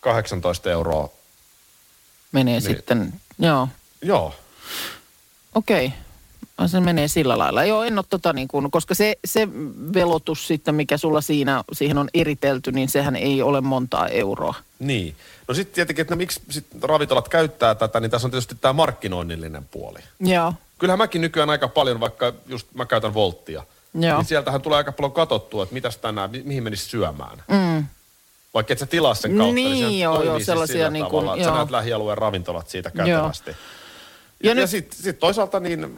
18 0.00 0.70
euroa. 0.70 1.08
Menee 2.32 2.60
Niin. 2.60 2.62
sitten, 2.62 3.12
joo. 3.38 3.68
Joo. 4.02 4.34
Okei. 5.54 5.86
Okay. 5.86 5.98
Se 6.68 6.80
menee 6.80 7.08
sillä 7.08 7.38
lailla. 7.38 7.64
Joo, 7.64 7.82
en 7.84 7.98
ole 7.98 8.04
tota 8.08 8.32
niin 8.32 8.48
kuin, 8.48 8.70
koska 8.70 8.94
se, 8.94 9.18
se 9.24 9.48
velotus 9.94 10.46
sitten, 10.46 10.74
mikä 10.74 10.96
sulla 10.96 11.20
siinä, 11.20 11.64
siihen 11.72 11.98
on 11.98 12.08
eritelty, 12.14 12.72
niin 12.72 12.88
sehän 12.88 13.16
ei 13.16 13.42
ole 13.42 13.60
montaa 13.60 14.08
euroa. 14.08 14.54
Niin. 14.78 15.14
No 15.48 15.54
sitten 15.54 15.74
tietenkin, 15.74 16.02
että 16.02 16.14
no 16.14 16.18
miksi 16.18 16.40
sit 16.50 16.66
ravintolat 16.82 17.28
käyttää 17.28 17.74
tätä, 17.74 18.00
niin 18.00 18.10
tässä 18.10 18.26
on 18.26 18.30
tietysti 18.30 18.54
tämä 18.60 18.72
markkinoinnillinen 18.72 19.64
puoli. 19.70 19.98
Joo. 20.20 20.54
Kyllähän 20.78 20.98
mäkin 20.98 21.20
nykyään 21.20 21.50
aika 21.50 21.68
paljon, 21.68 22.00
vaikka 22.00 22.32
just 22.46 22.66
mä 22.74 22.86
käytän 22.86 23.14
volttia, 23.14 23.64
Joo. 23.94 24.16
niin 24.16 24.26
sieltähän 24.26 24.60
tulee 24.62 24.76
aika 24.76 24.92
paljon 24.92 25.12
katsottua, 25.12 25.62
että 25.62 25.72
mitäs 25.74 25.96
tänään, 25.96 26.30
mi- 26.30 26.42
mihin 26.44 26.62
menisi 26.62 26.84
syömään. 26.84 27.42
Mm. 27.48 27.84
Vaikka 28.54 28.72
et 28.72 28.78
sä 28.78 28.86
tilaa 28.86 29.14
sen 29.14 29.36
kautta, 29.36 29.54
Niin, 29.54 29.72
niin, 29.88 30.00
joo, 30.00 30.22
joo, 30.22 30.36
siis 30.36 30.46
sellaisia 30.46 30.90
niin 30.90 31.04
kuin- 31.04 31.10
tavalla, 31.10 31.34
että 31.34 31.44
sä 31.44 31.50
joo. 31.50 31.56
näet 31.56 31.70
lähialueen 31.70 32.18
ravintolat 32.18 32.68
siitä 32.68 32.90
kätevästi. 32.90 33.50
Ja, 33.50 33.56
Ja 34.42 34.50
ja, 34.50 34.54
nyt- 34.54 34.62
ja 34.62 34.66
sitten 34.66 35.02
sit 35.02 35.18
toisaalta 35.18 35.60
niin 35.60 35.96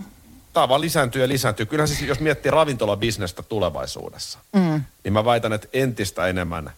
tämä 0.52 0.68
vaan 0.68 0.80
lisääntyy 0.80 1.22
ja 1.22 1.28
lisääntyy. 1.28 1.66
Kyllähän 1.66 1.88
siis, 1.88 2.02
jos 2.02 2.20
miettii 2.20 2.50
ravintolabisnestä 2.50 3.42
tulevaisuudessa, 3.42 4.38
mm. 4.52 4.84
niin 5.04 5.12
mä 5.12 5.24
väitän, 5.24 5.52
että 5.52 5.68
entistä 5.72 6.26
enemmän 6.26 6.72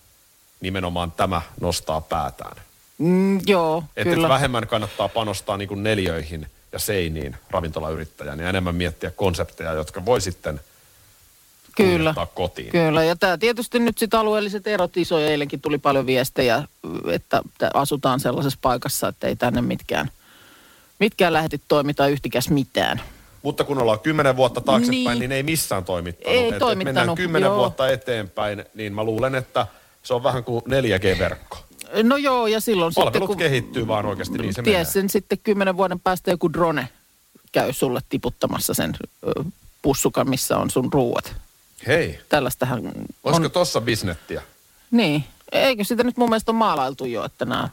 nimenomaan 0.60 1.12
tämä 1.12 1.42
nostaa 1.60 2.00
päätään. 2.00 2.56
Mm, 2.98 3.40
joo, 3.46 3.84
Että 3.96 4.14
kyllä. 4.14 4.26
et 4.26 4.32
vähemmän 4.32 4.66
kannattaa 4.66 5.08
panostaa 5.08 5.56
niin 5.56 5.82
neljöihin 5.82 6.46
ja 6.72 6.78
seiniin 6.78 7.36
ravintolayrittäjän 7.50 8.40
ja 8.40 8.48
enemmän 8.48 8.74
miettiä 8.74 9.10
konsepteja, 9.10 9.72
jotka 9.72 10.04
voi 10.04 10.20
sitten 10.20 10.60
Kyllä. 11.76 12.14
kotiin. 12.34 12.72
Kyllä, 12.72 13.04
ja 13.04 13.16
tämä 13.16 13.38
tietysti 13.38 13.78
nyt 13.78 13.98
sitten 13.98 14.20
alueelliset 14.20 14.66
erot 14.66 14.96
isoja. 14.96 15.28
Eilenkin 15.28 15.60
tuli 15.60 15.78
paljon 15.78 16.06
viestejä, 16.06 16.62
että 17.10 17.42
että 17.46 17.70
asutaan 17.74 18.20
sellaisessa 18.20 18.58
paikassa, 18.62 19.08
että 19.08 19.26
ei 19.26 19.36
tänne 19.36 19.62
mitkään, 19.62 20.10
mitkään 20.98 21.32
lähetit 21.32 21.62
toimita 21.68 22.06
yhtikäs 22.06 22.48
mitään. 22.50 23.00
Mutta 23.44 23.64
kun 23.64 23.78
ollaan 23.78 24.00
kymmenen 24.00 24.36
vuotta 24.36 24.60
taaksepäin, 24.60 25.04
Niin. 25.04 25.18
niin, 25.18 25.32
ei 25.32 25.42
missään 25.42 25.84
toimittanut. 25.84 26.32
Ei 26.32 26.38
Et- 26.38 26.44
et 26.44 26.50
mennään 26.50 26.60
toimittanut, 26.60 27.16
kymmenen 27.16 27.46
joo. 27.46 27.56
vuotta 27.56 27.88
eteenpäin, 27.88 28.64
niin 28.74 28.94
mä 28.94 29.04
luulen, 29.04 29.34
että 29.34 29.66
se 30.02 30.14
on 30.14 30.22
vähän 30.22 30.44
kuin 30.44 30.62
4G-verkko. 30.68 31.58
No 32.02 32.16
joo, 32.16 32.46
ja 32.46 32.60
silloin 32.60 32.94
Palvelut 32.94 33.14
sitten 33.14 33.26
kun... 33.26 33.36
kehittyy 33.36 33.86
vaan 33.86 34.06
oikeasti, 34.06 34.38
niin 34.38 34.54
se 34.54 34.62
menee. 34.62 34.84
sen 34.84 35.10
sitten 35.10 35.38
kymmenen 35.42 35.76
vuoden 35.76 36.00
päästä 36.00 36.30
joku 36.30 36.52
drone 36.52 36.88
käy 37.52 37.72
sulle 37.72 38.00
tiputtamassa 38.08 38.74
sen 38.74 38.96
pussukan, 39.82 40.30
missä 40.30 40.56
on 40.58 40.70
sun 40.70 40.92
ruuat. 40.92 41.32
Hei, 41.86 42.18
Tällaistähän 42.28 42.92
olisiko 43.24 43.46
on... 43.46 43.50
tossa 43.50 43.80
bisnettiä? 43.80 44.42
Niin. 44.90 45.24
Eikö 45.52 45.84
sitä 45.84 46.04
nyt 46.04 46.16
mun 46.16 46.28
mielestä 46.30 46.52
ole 46.52 46.58
maalailtu 46.58 47.04
jo, 47.04 47.24
että 47.24 47.44
nämä 47.44 47.68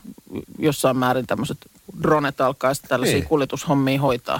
jossain 0.59 0.97
määrin 0.97 1.27
tämmöiset 1.27 1.57
dronet 2.03 2.41
alkaa 2.41 2.73
sitten 2.73 2.89
tällaisia 2.89 3.17
niin. 3.17 3.27
kuljetushommia 3.27 4.01
hoitaa. 4.01 4.39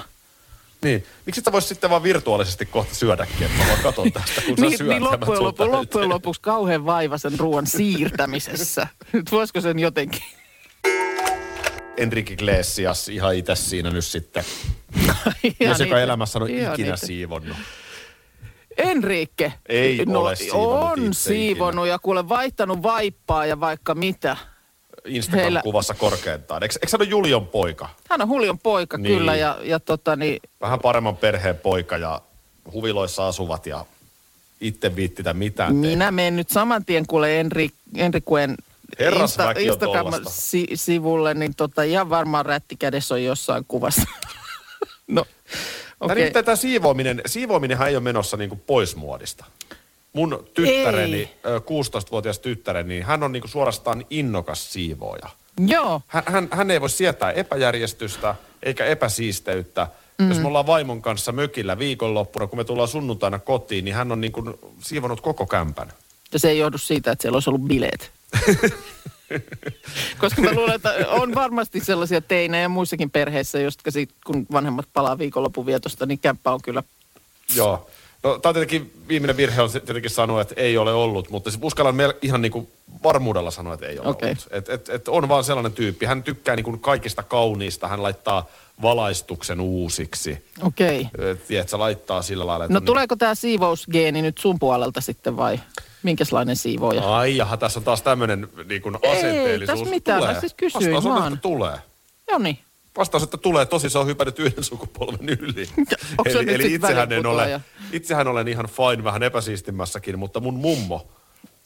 Niin. 0.84 1.04
Miksi 1.26 1.41
sä 1.41 1.52
vois 1.52 1.70
sitten 1.70 1.89
vaan 1.89 2.04
virtuaalisesti 2.04 2.65
kohta 2.65 2.96
syödäkin, 2.96 3.44
että 3.46 3.58
mä 3.58 3.67
voin 3.67 3.80
katsoa 3.84 4.06
tästä, 4.13 4.41
kun 4.41 4.58
sä 4.58 4.62
niin, 4.65 4.78
syöt. 4.78 4.89
niin 4.89 5.04
loppujen, 5.04 5.44
lopu, 5.44 5.72
loppujen 5.72 6.10
lopuksi 6.10 6.41
kauhean 6.41 6.86
vaiva 6.86 7.17
sen 7.17 7.39
ruoan 7.39 7.67
siirtämisessä. 7.67 8.88
Nyt 9.13 9.32
voisiko 9.32 9.62
sen 9.62 9.80
jotenkin? 9.80 10.24
Enrique 11.98 12.34
Iglesias 12.34 13.10
ihan 13.10 13.36
itse 13.36 13.56
siinä 13.56 13.89
nyt 13.89 14.06
sitten. 14.06 14.44
Mies, 15.60 15.80
joka 15.80 16.00
elämässä 16.00 16.39
on 16.39 16.50
ikinä 16.50 16.94
itse. 16.94 17.06
siivonnut. 17.06 17.58
Enrique. 18.78 19.54
Ei 19.70 20.06
ole 20.15 20.36
siivonnut 20.36 20.91
On 20.91 21.13
siivonnut 21.13 21.88
ja 21.88 22.00
kuule 22.00 22.30
vaihtanut 22.30 22.84
vaippaa 22.84 23.46
ja 23.46 23.60
vaikka 23.60 23.96
mitä. 23.96 24.38
Instagram-kuvassa 25.06 25.94
korkeintaan. 25.94 26.64
Eikö, 26.64 26.76
eikö 26.82 26.92
hän 26.92 27.02
ole 27.02 27.10
Julion 27.10 27.48
poika? 27.48 27.90
Hän 28.10 28.22
on 28.22 28.28
Hulion 28.28 28.60
poika 28.60 28.98
Niin. 28.98 29.04
niin. 29.04 29.18
kyllä 29.18 29.36
ja, 29.36 29.58
ja 29.64 29.80
tota 29.80 30.16
niin, 30.16 30.40
Vähän 30.62 30.80
paremman 30.80 31.18
perheen 31.18 31.58
poika 31.58 31.98
ja 31.98 32.22
huviloissa 32.74 33.28
asuvat 33.28 33.66
ja 33.66 33.86
itse 34.62 34.96
viittitä 34.96 35.34
mitään 35.34 35.74
tehdä. 35.74 35.88
minä 35.88 36.12
menen 36.12 36.36
nyt 36.36 36.50
saman 36.50 36.86
tien 36.86 37.08
kuule 37.08 37.40
Enri, 37.40 37.70
on 39.60 39.80
tollasta. 39.80 40.30
Instagram-sivulle, 40.30 41.34
niin 41.34 41.56
tota, 41.56 41.84
ihan 41.84 42.10
varmaan 42.10 42.46
rätti 42.46 42.76
kädessä 42.76 43.14
on 43.14 43.24
jossain 43.24 43.66
kuvassa. 43.68 44.02
no, 45.08 45.26
okei. 46.00 46.30
Okay. 46.30 46.44
Tämä 46.44 46.56
siivoaminen, 46.56 47.22
siivoaminenhan 47.26 47.88
ei 47.88 47.96
ole 47.96 48.04
menossa 48.04 48.38
niinku 48.38 48.56
pois 48.56 48.96
muodista. 48.96 49.46
Mun 50.13 50.47
tyttäreni, 50.54 51.17
Ei. 51.17 51.38
ö, 51.45 51.60
16-vuotias 51.60 52.39
tyttäreni, 52.39 52.89
niin 52.89 53.04
hän 53.04 53.24
on 53.24 53.32
niinku 53.32 53.47
suorastaan 53.47 54.06
innokas 54.10 54.74
siivooja. 54.74 55.30
Joo, 55.67 56.02
Hän, 56.08 56.24
hän, 56.26 56.47
hän 56.52 56.71
ei 56.71 56.82
voi 56.82 56.89
sietää 56.89 57.32
epäjärjestystä 57.32 58.36
eikä 58.63 58.86
epäsiisteyttä. 58.86 59.88
Mm. 60.19 60.30
Jos 60.30 60.39
me 60.39 60.47
ollaan 60.47 60.67
vaimon 60.67 61.02
kanssa 61.02 61.32
mökillä 61.32 61.80
viikonloppuna, 61.80 62.47
kun 62.47 62.60
me 62.60 62.63
tullaan 62.63 62.88
sunnuntaina 62.88 63.39
kotiin, 63.39 63.86
niin 63.86 63.95
hän 63.95 64.12
on 64.12 64.21
niinku 64.21 64.60
siivonut 64.80 65.21
koko 65.21 65.45
kämpän. 65.45 65.93
ja 66.34 66.39
se 66.39 66.50
ei 66.50 66.58
johdu 66.58 66.78
siitä, 66.78 67.12
että 67.12 67.21
siellä 67.21 67.36
olisi 67.36 67.50
ollut 67.50 67.62
bileet. 67.62 68.12
Koska 70.17 70.41
mä 70.41 70.54
luulen, 70.54 70.76
että 70.76 70.93
on 71.10 71.36
varmasti 71.36 71.80
sellaisia 71.80 72.21
teinejä 72.21 72.69
muissakin 72.69 73.12
perheissä, 73.12 73.60
jotka 73.60 73.91
sit, 73.91 74.10
kun 74.26 74.45
vanhemmat 74.52 74.86
palaa 74.93 75.17
viikonlopun 75.17 75.65
vietosta, 75.65 76.06
niin 76.06 76.19
kämppä 76.19 76.52
on 76.52 76.62
kyllä 76.62 76.84
Joo. 77.56 77.89
No, 78.24 78.38
tämä 78.38 78.50
on 78.50 78.54
tietenkin, 78.54 78.94
viimeinen 79.08 79.38
virhe 79.38 79.62
on 79.62 79.72
tietenkin 79.72 80.12
sanoa, 80.12 80.42
että 80.42 80.54
ei 80.58 80.78
ole 80.78 80.94
ollut, 80.94 81.30
mutta 81.30 81.52
siis 81.52 81.62
uskallan 81.64 81.96
mel- 81.96 82.18
ihan 82.22 82.42
niin 82.42 82.52
kuin 82.52 82.68
varmuudella 83.04 83.52
sanoa, 83.52 83.74
että 83.74 83.86
ei 83.88 84.00
ole 84.00 84.08
Okei. 84.08 84.30
ollut. 84.30 84.48
Et, 84.52 84.70
et, 84.70 84.90
et 84.90 85.08
on 85.08 85.30
vaan 85.30 85.44
sellainen 85.44 85.72
tyyppi. 85.74 86.06
Hän 86.06 86.24
tykkää 86.24 86.56
niin 86.56 86.64
kuin 86.64 86.80
kaikista 86.80 87.24
kauniista, 87.24 87.88
hän 87.88 88.04
laittaa 88.04 88.46
valaistuksen 88.82 89.60
uusiksi. 89.62 90.46
Okei. 90.64 91.08
Et, 91.18 91.48
Tiedätkö, 91.48 91.80
laittaa 91.80 92.22
sillä 92.22 92.48
lailla. 92.48 92.66
että 92.66 92.74
No 92.74 92.78
on 92.78 92.86
tuleeko 92.86 93.16
tämä 93.16 93.36
siivousgeeni 93.36 94.22
nyt 94.22 94.38
sun 94.38 94.60
puolelta 94.60 95.02
sitten 95.02 95.38
vai 95.38 95.60
minkälainen 96.04 96.56
siivooja? 96.56 97.16
Ai 97.18 97.38
jaha, 97.38 97.58
tässä 97.58 97.80
on 97.80 97.84
taas 97.84 98.02
tämmöinen 98.02 98.48
niin 98.70 98.82
kuin 98.82 98.98
Ei, 99.04 99.12
asenteellisuus. 99.18 99.80
tässä 99.80 99.96
mitään, 99.96 100.20
tulee. 100.20 100.34
mä 100.34 100.40
siis 100.40 100.54
kysyin 100.54 100.94
Vastaus 100.94 101.06
on, 101.06 101.22
vaan. 101.22 101.34
että 101.34 101.42
tulee. 101.42 101.78
Joo 102.30 102.40
niin. 102.40 102.60
Vastaus, 102.97 103.23
että 103.23 103.38
tulee. 103.38 103.65
Tosi 103.65 103.89
se 103.89 103.97
on 103.97 104.08
hypännyt 104.08 104.39
yhden 104.39 104.63
sukupolven 104.63 105.30
yli. 105.30 105.69
eli 106.25 106.54
eli 106.54 106.63
sit 106.63 106.73
itsehän, 106.73 107.12
en 107.12 107.25
ole, 107.25 107.62
itsehän 107.91 108.27
olen 108.27 108.47
ihan 108.47 108.65
fine, 108.65 109.04
vähän 109.04 109.23
epäsiistimmässäkin, 109.23 110.19
mutta 110.19 110.39
mun 110.39 110.54
mummo 110.54 111.08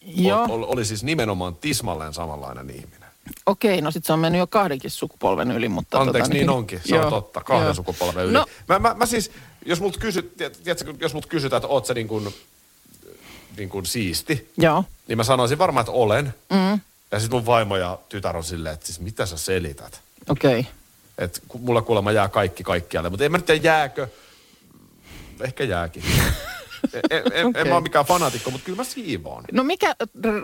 Joo. 0.05 0.43
Ol, 0.43 0.49
ol, 0.49 0.65
oli 0.67 0.85
siis 0.85 1.03
nimenomaan 1.03 1.55
tismalleen 1.55 2.13
samanlainen 2.13 2.69
ihminen. 2.69 3.09
Okei, 3.45 3.81
no 3.81 3.91
sit 3.91 4.05
se 4.05 4.13
on 4.13 4.19
mennyt 4.19 4.39
jo 4.39 4.47
kahdenkin 4.47 4.91
sukupolven 4.91 5.51
yli, 5.51 5.69
mutta... 5.69 5.99
Anteeksi, 5.99 6.29
tota, 6.29 6.33
niin 6.33 6.49
onkin. 6.49 6.81
Se 6.85 6.99
on 6.99 7.09
totta. 7.09 7.41
Kahden 7.43 7.65
joo. 7.65 7.73
sukupolven 7.73 8.25
yli. 8.25 8.33
No, 8.33 8.45
Mä, 8.67 8.79
mä, 8.79 8.93
mä 8.93 9.05
siis, 9.05 9.31
jos 9.65 9.81
multa 9.81 9.99
kysyt, 9.99 10.37
tiedät- 10.37 10.63
tiedätkö, 10.63 10.93
jos 10.99 11.13
kysytään, 11.29 11.57
että 11.57 11.67
oot 11.67 11.85
sä 11.85 11.93
niin 11.93 12.07
kuin, 12.07 12.35
niin 13.57 13.69
kuin 13.69 13.85
siisti, 13.85 14.51
joo. 14.57 14.83
niin 15.07 15.17
mä 15.17 15.23
sanoisin 15.23 15.57
varmaan, 15.57 15.81
että 15.81 15.91
olen. 15.91 16.33
Mm. 16.49 16.79
Ja 17.11 17.19
sitten 17.19 17.37
mun 17.37 17.45
vaimo 17.45 17.77
ja 17.77 17.99
tytär 18.09 18.37
on 18.37 18.43
silleen, 18.43 18.73
että 18.73 18.85
siis 18.85 18.99
mitä 18.99 19.25
sä 19.25 19.37
selität? 19.37 20.01
Okei. 20.29 20.59
Okay. 20.59 20.71
Että 21.17 21.39
ku- 21.47 21.57
mulla 21.57 21.81
kuulemma 21.81 22.11
jää 22.11 22.27
kaikki 22.29 22.63
kaikkialle. 22.63 23.09
Mutta 23.09 23.25
en 23.25 23.31
mä 23.31 23.37
nyt 23.37 23.45
tiedä 23.45 23.61
jääkö. 23.63 24.07
Ehkä 25.41 25.63
jääkin. 25.63 26.03
en, 26.93 27.01
en, 27.09 27.23
en, 27.33 27.45
Okei. 27.47 27.61
en 27.61 27.67
mä 27.67 27.75
ole 27.75 27.83
mikään 27.83 28.05
fanaatikko, 28.05 28.51
mutta 28.51 28.65
kyllä 28.65 28.77
mä 28.77 28.83
siivoon. 28.83 29.43
No 29.51 29.63
mikä 29.63 29.95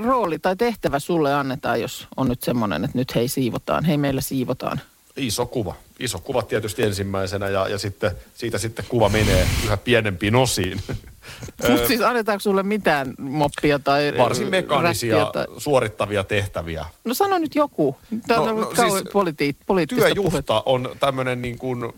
rooli 0.03 0.39
tai 0.39 0.55
tehtävä 0.55 0.99
sulle 0.99 1.34
annetaan, 1.34 1.81
jos 1.81 2.07
on 2.17 2.27
nyt 2.27 2.43
semmoinen, 2.43 2.84
että 2.84 2.97
nyt 2.97 3.15
hei 3.15 3.27
siivotaan, 3.27 3.86
hei 3.86 3.97
meillä 3.97 4.21
siivotaan? 4.21 4.81
Iso 5.15 5.45
kuva. 5.45 5.75
Iso 5.99 6.19
kuva 6.19 6.41
tietysti 6.41 6.84
ensimmäisenä 6.84 7.49
ja, 7.49 7.67
ja 7.67 7.77
sitten, 7.77 8.12
siitä 8.34 8.57
sitten 8.57 8.86
kuva 8.89 9.10
menee 9.10 9.47
yhä 9.65 9.77
pienempiin 9.77 10.36
osiin. 10.36 10.81
Mutta 11.69 11.88
siis 11.88 12.01
annetaanko 12.01 12.39
sulle 12.39 12.63
mitään 12.63 13.13
moppia 13.19 13.79
tai 13.79 14.13
Varsin 14.17 14.49
mekaanisia, 14.49 15.25
tai... 15.25 15.45
suorittavia 15.57 16.23
tehtäviä. 16.23 16.86
No 17.03 17.13
sano 17.13 17.38
nyt 17.38 17.55
joku. 17.55 17.97
Tämä 18.27 18.39
on 18.39 18.47
No, 18.47 18.53
no, 18.53 18.62
no, 18.62 18.69
no, 18.69 18.75
siis 18.75 19.03
politi- 19.13 19.55
poliittista 19.65 20.01
puhetta. 20.01 20.21
Työjuhta 20.21 20.63
on 20.65 20.89
tämmöinen 20.99 21.41
niin 21.41 21.57
kuin, 21.57 21.93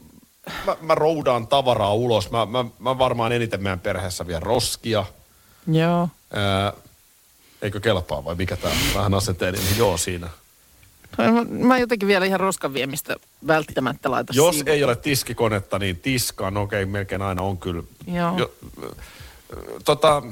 mä, 0.65 0.75
mä 0.81 0.95
roudaan 0.95 1.47
tavaraa 1.47 1.93
ulos. 1.93 2.31
Mä, 2.31 2.45
mä, 2.45 2.65
mä 2.79 2.97
varmaan 2.97 3.31
eniten 3.31 3.63
meidän 3.63 3.79
perheessä 3.79 4.27
vien 4.27 4.41
roskia. 4.41 5.05
Joo. 5.67 6.09
Ää, 6.33 6.73
eikö 7.61 7.79
kelpaa 7.79 8.25
vai 8.25 8.35
mikä 8.35 8.55
tämä 8.55 8.75
vähän 8.95 9.13
asenteeni? 9.13 9.57
Niin 9.57 9.77
joo 9.77 9.97
siinä. 9.97 10.29
Mä, 11.49 11.77
jotenkin 11.77 12.07
vielä 12.07 12.25
ihan 12.25 12.39
roskan 12.39 12.73
viemistä 12.73 13.15
välttämättä 13.47 14.11
laita 14.11 14.33
Jos 14.35 14.55
siivoon. 14.55 14.73
ei 14.75 14.83
ole 14.83 14.95
tiskikonetta, 14.95 15.79
niin 15.79 15.97
tiskaan. 15.97 16.57
Okei, 16.57 16.85
melkein 16.85 17.21
aina 17.21 17.41
on 17.41 17.57
kyllä. 17.57 17.83
Joo. 18.07 18.37
Jo, 18.37 18.51
tota, 19.85 20.23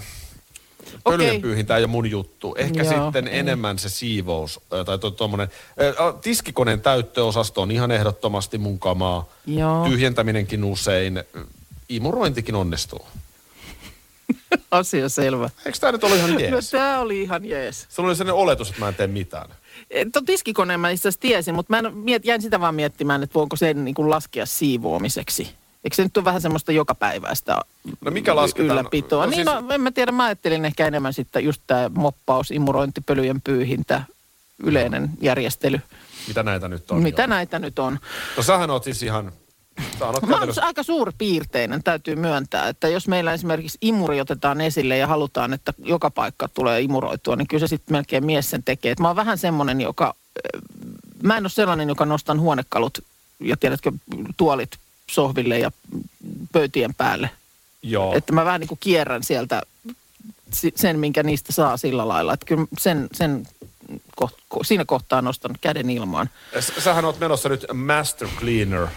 pölyjen 1.03 1.29
Okei. 1.31 1.39
pyyhintä 1.41 1.77
ei 1.77 1.81
ole 1.83 1.87
mun 1.91 2.11
juttu. 2.11 2.55
Ehkä 2.57 2.83
Joo, 2.83 2.93
sitten 3.03 3.27
ei. 3.27 3.39
enemmän 3.39 3.79
se 3.79 3.89
siivous 3.89 4.59
tai 4.85 4.99
to, 4.99 5.11
tommonen. 5.11 5.47
ö, 5.81 5.93
Tiskikoneen 6.21 6.81
täyttöosasto 6.81 7.61
on 7.61 7.71
ihan 7.71 7.91
ehdottomasti 7.91 8.57
mun 8.57 8.79
kamaa. 8.79 9.29
Joo. 9.45 9.87
Tyhjentäminenkin 9.89 10.63
usein. 10.63 11.23
Imurointikin 11.89 12.55
onnistuu. 12.55 13.07
Asia 14.71 15.09
selvä. 15.09 15.49
Eikö 15.65 15.77
tämä 15.79 15.91
nyt 15.91 16.03
ole 16.03 16.15
ihan 16.15 16.33
No 16.33 16.39
jees? 16.39 16.71
tää 16.71 16.99
oli 16.99 17.21
ihan 17.21 17.45
jees. 17.45 17.85
Sulla 17.89 18.09
oli 18.09 18.15
sellainen 18.15 18.41
oletus, 18.43 18.69
että 18.69 18.79
mä 18.79 18.87
en 18.87 18.95
tee 18.95 19.07
mitään. 19.07 19.49
Tuon 20.13 20.25
tiskikoneen 20.25 20.79
mä 20.79 20.89
itse 20.89 21.01
asiassa 21.07 21.21
tiesin, 21.21 21.55
mutta 21.55 21.73
mä 21.73 21.79
en, 21.87 21.97
miet, 21.97 22.25
jäin 22.25 22.41
sitä 22.41 22.59
vaan 22.59 22.75
miettimään, 22.75 23.23
että 23.23 23.33
voinko 23.33 23.55
sen 23.55 23.85
niin 23.85 23.95
kuin 23.95 24.09
laskea 24.09 24.45
siivoamiseksi. 24.45 25.43
Eikö 25.83 25.95
se 25.95 26.03
nyt 26.03 26.17
ole 26.17 26.25
vähän 26.25 26.41
semmoista 26.41 26.71
jokapäiväistä 26.71 27.57
No 28.05 28.11
mikä 28.11 28.35
lasketaan? 28.35 28.69
ylläpitoa? 28.79 29.25
No 29.25 29.29
niin 29.29 29.35
siis- 29.35 29.61
no, 29.61 29.73
en 29.73 29.81
mä 29.81 29.91
tiedä, 29.91 30.11
mä 30.11 30.23
ajattelin 30.23 30.65
ehkä 30.65 30.87
enemmän 30.87 31.13
sitten 31.13 31.43
just 31.43 31.61
tämä 31.67 31.89
moppaus, 31.95 32.51
imurointi, 32.51 33.01
pölyjen 33.01 33.41
pyyhintä, 33.41 34.03
yleinen 34.63 35.09
järjestely. 35.21 35.79
Mitä 36.27 36.43
näitä 36.43 36.67
nyt 36.67 36.91
on? 36.91 37.01
Mitä 37.03 37.21
Joo. 37.21 37.27
näitä 37.27 37.59
nyt 37.59 37.79
on? 37.79 37.99
No 38.37 38.43
sähän 38.43 38.69
oot 38.69 38.83
siis 38.83 39.03
ihan... 39.03 39.31
Mä 39.99 40.05
oon 40.05 40.21
käytännössä- 40.29 40.65
aika 40.65 40.83
suurpiirteinen, 40.83 41.83
täytyy 41.83 42.15
myöntää, 42.15 42.67
että 42.67 42.87
jos 42.87 43.07
meillä 43.07 43.33
esimerkiksi 43.33 43.77
imuri 43.81 44.21
otetaan 44.21 44.61
esille 44.61 44.97
ja 44.97 45.07
halutaan, 45.07 45.53
että 45.53 45.73
joka 45.83 46.09
paikka 46.09 46.47
tulee 46.47 46.81
imuroitua, 46.81 47.35
niin 47.35 47.47
kyllä 47.47 47.59
se 47.59 47.67
sitten 47.67 47.93
melkein 47.93 48.25
mies 48.25 48.49
sen 48.49 48.63
tekee. 48.63 48.91
Et 48.91 48.99
mä 48.99 49.07
oon 49.07 49.15
vähän 49.15 49.37
semmoinen, 49.37 49.81
joka, 49.81 50.15
mä 51.23 51.37
en 51.37 51.43
ole 51.43 51.49
sellainen, 51.49 51.89
joka 51.89 52.05
nostan 52.05 52.39
huonekalut 52.39 52.97
ja 53.39 53.57
tiedätkö, 53.57 53.91
tuolit 54.37 54.71
sohville 55.07 55.59
ja 55.59 55.71
pöytien 56.51 56.93
päälle. 56.95 57.29
Joo. 57.83 58.13
Että 58.15 58.33
mä 58.33 58.45
vähän 58.45 58.59
niin 58.59 58.67
kuin 58.67 58.79
kierrän 58.81 59.23
sieltä 59.23 59.61
si- 60.53 60.73
sen, 60.75 60.99
minkä 60.99 61.23
niistä 61.23 61.53
saa 61.53 61.77
sillä 61.77 62.07
lailla. 62.07 62.33
Että 62.33 62.45
kyllä 62.45 62.65
sen, 62.77 63.07
sen 63.13 63.47
koht, 64.15 64.33
ko- 64.55 64.59
siinä 64.63 64.85
kohtaa 64.85 65.21
nostan 65.21 65.55
käden 65.61 65.89
ilmaan. 65.89 66.29
Sähän 66.79 67.05
oot 67.05 67.19
menossa 67.19 67.49
nyt 67.49 67.65
Master 67.73 68.27
Cleaner 68.39 68.87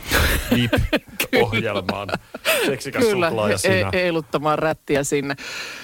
VIP-ohjelmaan. 0.55 2.09
Seksikäs 2.67 3.05
Kyllä, 3.05 3.29
e- 3.55 3.59
sinä. 3.59 3.91
eiluttamaan 3.93 4.59
rättiä 4.59 5.05
sinne. 5.05 5.37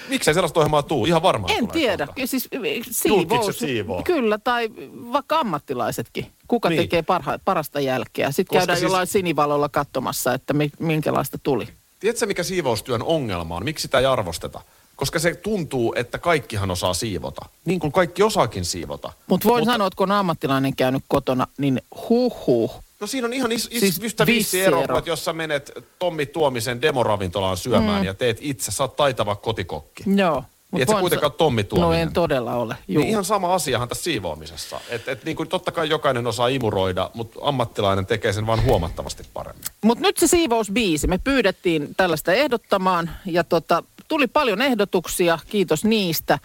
Miksei 0.09 0.33
sellaista 0.33 0.59
ohjelmaa 0.59 0.83
tuu? 0.83 1.05
Ihan 1.05 1.21
varmaan 1.21 1.53
En 1.53 1.67
tiedä. 1.67 2.05
kohta. 2.07 2.27
Siis 2.27 2.47
Julkikset 2.51 2.95
siivous. 2.95 3.59
siivoo. 3.59 4.03
Kyllä, 4.03 4.37
tai 4.37 4.69
vaikka 5.11 5.39
ammattilaisetkin. 5.39 6.31
Kuka 6.47 6.69
Niin. 6.69 6.81
tekee 6.81 7.01
parha, 7.01 7.39
parasta 7.45 7.79
jälkeä. 7.79 8.31
Sitten 8.31 8.45
Koska 8.45 8.59
käydään 8.59 8.77
siis... 8.77 8.83
jollain 8.83 9.07
sinivalolla 9.07 9.69
katsomassa, 9.69 10.33
että 10.33 10.53
mi, 10.53 10.71
minkälaista 10.79 11.37
tuli. 11.37 11.67
Tiedätkö, 11.99 12.25
mikä 12.25 12.43
siivoustyön 12.43 13.03
ongelma 13.03 13.55
on? 13.55 13.63
Miksi 13.63 13.81
sitä 13.81 13.99
ei 13.99 14.05
arvosteta? 14.05 14.61
Koska 15.01 15.19
se 15.19 15.35
tuntuu, 15.35 15.93
että 15.97 16.17
kaikkihan 16.17 16.71
osaa 16.71 16.93
siivota. 16.93 17.45
Niin 17.65 17.79
kuin 17.79 17.91
kaikki 17.91 18.23
osaakin 18.23 18.65
siivota. 18.65 19.13
Mut 19.27 19.45
voin 19.45 19.61
Mutta- 19.61 19.73
sanoa, 19.73 19.87
että 19.87 19.97
kun 19.97 20.11
on 20.11 20.17
ammattilainen 20.17 20.75
käynyt 20.75 21.03
kotona, 21.07 21.47
niin 21.57 21.81
huh 22.09 22.47
huh. 22.47 22.83
No 22.99 23.07
siinä 23.07 23.27
on 23.27 23.33
ihan 23.33 23.51
is, 23.51 23.67
is, 23.71 23.79
Siis 23.79 23.99
yhtä 23.99 24.25
vissi 24.25 24.61
ero, 24.61 24.83
jos 25.05 25.25
sä 25.25 25.33
menet 25.33 25.71
Tommi 25.99 26.25
Tuomisen 26.25 26.81
demoravintolaan 26.81 27.57
syömään 27.57 28.01
mm. 28.01 28.05
ja 28.05 28.13
teet 28.13 28.37
itse, 28.41 28.71
sä 28.71 28.83
oot 28.83 28.95
taitava 28.95 29.35
kotikokki. 29.35 30.03
Joo. 30.15 30.43
Mut 30.71 30.81
Et 30.81 30.89
sä 30.89 30.99
kuitenkaan 30.99 31.31
Tommi 31.31 31.61
No 31.61 31.67
Tuominen. 31.67 32.01
en 32.01 32.13
todella 32.13 32.55
ole. 32.55 32.75
Juu. 32.87 33.01
Niin 33.03 33.09
ihan 33.09 33.25
sama 33.25 33.53
asiahan 33.53 33.87
tässä 33.87 34.03
siivoamisessa. 34.03 34.79
Että 34.89 35.11
et 35.11 35.23
niin 35.25 35.37
kuin 35.37 35.49
totta 35.49 35.71
kai 35.71 35.89
jokainen 35.89 36.27
osaa 36.27 36.47
imuroida, 36.47 37.09
mutta 37.13 37.39
ammattilainen 37.41 38.05
tekee 38.05 38.33
sen 38.33 38.47
vaan 38.47 38.63
huomattavasti 38.63 39.23
paremmin. 39.33 39.65
Mutta 39.83 40.01
nyt 40.01 40.17
se 40.17 40.27
siivousbiisi. 40.27 41.07
Me 41.07 41.17
pyydettiin 41.17 41.95
tällaista 41.97 42.33
ehdottamaan 42.33 43.09
ja 43.25 43.43
tota, 43.43 43.83
tuli 44.11 44.27
paljon 44.27 44.61
ehdotuksia. 44.61 45.39
Kiitos 45.49 45.85
niistä. 45.85 46.39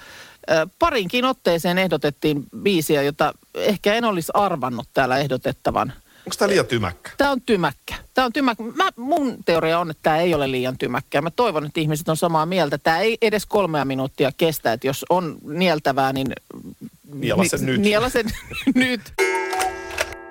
Parinkin 0.78 1.24
otteeseen 1.24 1.78
ehdotettiin 1.78 2.44
biisiä, 2.62 3.02
jota 3.02 3.34
ehkä 3.54 3.94
en 3.94 4.04
olisi 4.04 4.32
arvannut 4.34 4.88
täällä 4.94 5.18
ehdotettavan. 5.18 5.92
Onko 6.18 6.36
tämä 6.38 6.48
liian 6.48 6.66
tymäkkä? 6.66 7.10
Tämä 7.18 7.30
on 7.30 7.40
tymäkkä. 7.40 7.94
Tämä 8.14 8.24
on 8.24 8.32
tymäkkä. 8.32 8.64
Mä, 8.74 8.88
mun 8.96 9.36
teoria 9.44 9.78
on, 9.78 9.90
että 9.90 10.02
tämä 10.02 10.16
ei 10.16 10.34
ole 10.34 10.50
liian 10.50 10.78
tymäkkä. 10.78 11.22
Mä 11.22 11.30
toivon, 11.30 11.66
että 11.66 11.80
ihmiset 11.80 12.08
on 12.08 12.16
samaa 12.16 12.46
mieltä. 12.46 12.78
Tämä 12.78 12.98
ei 12.98 13.18
edes 13.22 13.46
kolmea 13.46 13.84
minuuttia 13.84 14.32
kestä. 14.36 14.72
Että 14.72 14.86
jos 14.86 15.04
on 15.08 15.36
nieltävää, 15.42 16.12
niin... 16.12 16.26
Niela 17.14 17.44
sen 17.44 17.60
ni- 17.60 17.66
nyt. 17.66 17.80
Niela 17.80 18.08
sen 18.08 18.26
nyt. 18.74 19.00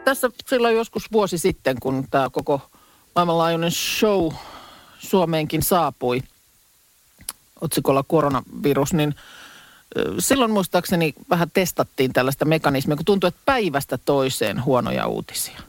Tässä 0.06 0.30
silloin 0.48 0.76
joskus 0.76 1.12
vuosi 1.12 1.38
sitten, 1.38 1.78
kun 1.80 2.08
tämä 2.12 2.30
koko 2.30 2.62
maailmanlaajuinen 3.16 3.72
show 3.72 4.32
Suomeenkin 5.00 5.62
saapui 5.62 6.22
otsikolla 7.62 8.04
koronavirus, 8.08 8.94
niin 8.94 9.16
Silloin 10.20 10.52
muistaakseni 10.52 11.14
vähän 11.30 11.52
testattiin 11.54 12.14
tällaista 12.14 12.46
mekanismia, 12.46 12.96
kun 12.96 13.06
tuntui, 13.06 13.28
että 13.28 13.42
päivästä 13.46 13.98
toiseen 13.98 14.66
huonoja 14.66 15.08
uutisia. 15.08 15.60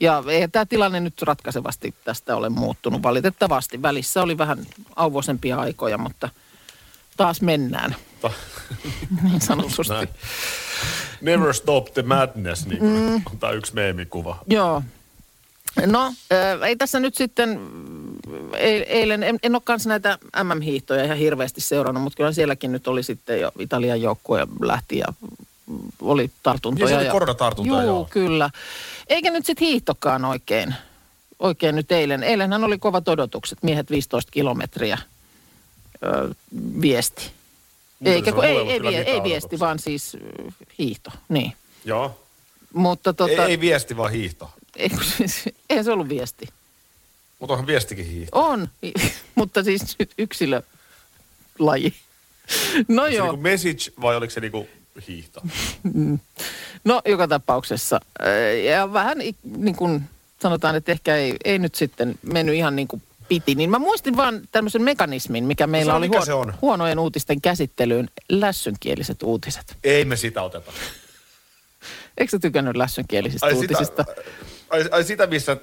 Ja 0.00 0.22
ei 0.28 0.48
tämä 0.48 0.66
tilanne 0.66 1.00
nyt 1.00 1.22
ratkaisevasti 1.22 1.94
tästä 2.04 2.36
ole 2.36 2.48
muuttunut 2.48 3.02
valitettavasti. 3.02 3.82
Välissä 3.82 4.22
oli 4.22 4.38
vähän 4.38 4.66
auvoisempia 4.96 5.56
aikoja, 5.56 5.98
mutta 5.98 6.28
taas 7.16 7.42
mennään, 7.42 7.96
Ta- 8.20 8.30
niin 9.22 9.40
sanotusti. 9.40 9.92
Näin. 9.92 10.08
Never 11.20 11.54
stop 11.54 11.94
the 11.94 12.02
madness, 12.02 12.66
niin 12.66 12.82
mm. 12.82 13.14
on 13.14 13.38
tämä 13.40 13.52
yksi 13.52 13.74
meemikuva. 13.74 14.38
Joo. 14.46 14.82
No, 15.86 16.06
äh, 16.32 16.62
ei 16.68 16.76
tässä 16.76 17.00
nyt 17.00 17.14
sitten, 17.14 17.60
ei- 18.56 18.82
eilen, 18.82 19.22
en, 19.22 19.38
en 19.42 19.54
ole 19.54 19.62
kanssa 19.64 19.88
näitä 19.88 20.18
MM-hiihtoja 20.42 21.04
ihan 21.04 21.16
hirveästi 21.18 21.60
seurannut, 21.60 22.02
mutta 22.02 22.16
kyllä 22.16 22.32
sielläkin 22.32 22.72
nyt 22.72 22.88
oli 22.88 23.02
sitten 23.02 23.40
jo 23.40 23.52
Italian 23.58 24.00
joukkue 24.02 24.46
lähti 24.60 24.98
ja 24.98 25.06
oli 26.00 26.30
tartuntoja. 26.42 26.84
Ja 26.84 26.88
siellä 26.88 27.02
oli 27.02 27.10
koronatartuntoja, 27.10 27.82
Juu, 27.82 27.86
joo. 27.96 28.08
kyllä. 28.10 28.50
Eikä 29.08 29.30
nyt 29.30 29.46
sitten 29.46 29.66
hiihtokaan 29.66 30.24
oikein, 30.24 30.74
oikein 31.38 31.74
nyt 31.76 31.92
eilen. 31.92 32.22
Eilenhän 32.22 32.64
oli 32.64 32.78
kovat 32.78 33.08
odotukset, 33.08 33.62
miehet 33.62 33.90
15 33.90 34.32
kilometriä 34.32 34.98
ö, 36.04 36.34
viesti. 36.80 37.30
Eikä 38.04 38.30
se 38.30 38.34
kun, 38.34 38.44
ei, 38.44 38.56
ei 38.56 38.82
vie, 38.82 39.00
ei 39.00 39.22
viesti, 39.22 39.58
vaan 39.58 39.78
siis 39.78 40.16
hiihto, 40.78 41.10
niin. 41.28 41.52
Joo. 41.84 42.20
Mutta 42.72 43.12
tota, 43.12 43.32
Ei, 43.44 43.50
ei 43.50 43.60
viesti, 43.60 43.96
vaan 43.96 44.12
hiihto. 44.12 44.50
Ei, 44.76 44.90
siis, 45.16 45.42
eihän 45.70 45.84
se 45.84 45.92
ollut 45.92 46.08
viesti. 46.08 46.48
Mutta 47.38 47.52
onhan 47.52 47.66
viestikin 47.66 48.06
hiihto. 48.06 48.38
On, 48.40 48.68
mutta 49.34 49.62
siis 49.62 49.96
yksilölaji. 50.18 51.94
No 52.88 53.02
Onko 53.02 53.10
se 53.10 53.16
joo, 53.16 53.26
niinku 53.26 53.42
message 53.42 53.92
vai 54.00 54.16
oliko 54.16 54.30
se 54.30 54.40
niinku 54.40 54.68
hiihto? 55.08 55.42
no 56.84 57.02
joka 57.06 57.28
tapauksessa. 57.28 58.00
Ja 58.64 58.92
vähän 58.92 59.18
niin 59.44 59.76
kuin 59.76 60.02
sanotaan, 60.42 60.76
että 60.76 60.92
ehkä 60.92 61.16
ei, 61.16 61.36
ei 61.44 61.58
nyt 61.58 61.74
sitten 61.74 62.18
mennyt 62.22 62.54
ihan 62.54 62.76
niin 62.76 62.88
kuin 62.88 63.02
piti. 63.28 63.54
Niin 63.54 63.70
mä 63.70 63.78
muistin 63.78 64.16
vaan 64.16 64.40
tämmöisen 64.52 64.82
mekanismin, 64.82 65.44
mikä 65.44 65.66
meillä 65.66 65.92
on, 65.92 65.98
oli 65.98 66.08
mikä 66.08 66.24
se 66.24 66.32
on? 66.32 66.54
huonojen 66.62 66.98
uutisten 66.98 67.40
käsittelyyn, 67.40 68.10
lässynkieliset 68.28 69.22
uutiset. 69.22 69.76
Ei 69.84 70.04
me 70.04 70.16
sitä 70.16 70.42
oteta. 70.42 70.72
Eikö 72.18 72.30
sä 72.30 72.38
tykännyt 72.38 72.76
lässynkielisistä 72.76 73.46
uutisista? 73.46 74.04
Sitä, 74.08 74.22
ai, 74.70 74.84
ai 74.90 75.04
sitä, 75.04 75.26
missä... 75.26 75.56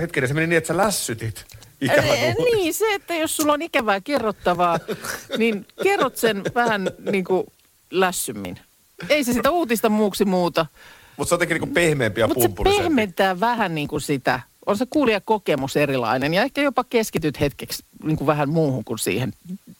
Hetkinen, 0.00 0.28
se 0.28 0.34
meni 0.34 0.46
niin, 0.46 0.58
että 0.58 0.68
sä 0.68 0.76
lässytit 0.76 1.44
uutisen. 1.80 2.36
Niin, 2.52 2.74
se, 2.74 2.94
että 2.94 3.14
jos 3.14 3.36
sulla 3.36 3.52
on 3.52 3.62
ikävää 3.62 4.00
kerrottavaa, 4.00 4.78
niin 5.38 5.66
kerrot 5.82 6.16
sen 6.16 6.42
vähän 6.54 6.90
niin 7.10 7.24
kuin 7.24 7.46
lässymmin. 7.90 8.58
Ei 9.08 9.24
se 9.24 9.32
sitä 9.32 9.50
uutista 9.50 9.88
muuksi 9.88 10.24
muuta. 10.24 10.66
Mutta 11.16 11.28
se 11.28 11.34
on 11.34 11.36
jotenkin 11.36 11.54
niinku 11.54 11.74
pehmeämpi 11.74 12.20
ja 12.20 12.26
Mutta 12.26 12.42
se 12.42 12.48
pehmentää 12.64 13.40
vähän 13.40 13.74
niin 13.74 13.88
kuin 13.88 14.00
sitä. 14.00 14.40
On 14.66 14.76
se 14.78 14.86
kuulijakokemus 14.90 15.76
erilainen 15.76 16.34
ja 16.34 16.42
ehkä 16.42 16.62
jopa 16.62 16.84
keskityt 16.84 17.40
hetkeksi 17.40 17.84
niin 18.02 18.16
kuin 18.16 18.26
vähän 18.26 18.48
muuhun 18.48 18.84
kuin 18.84 18.98
siihen 18.98 19.32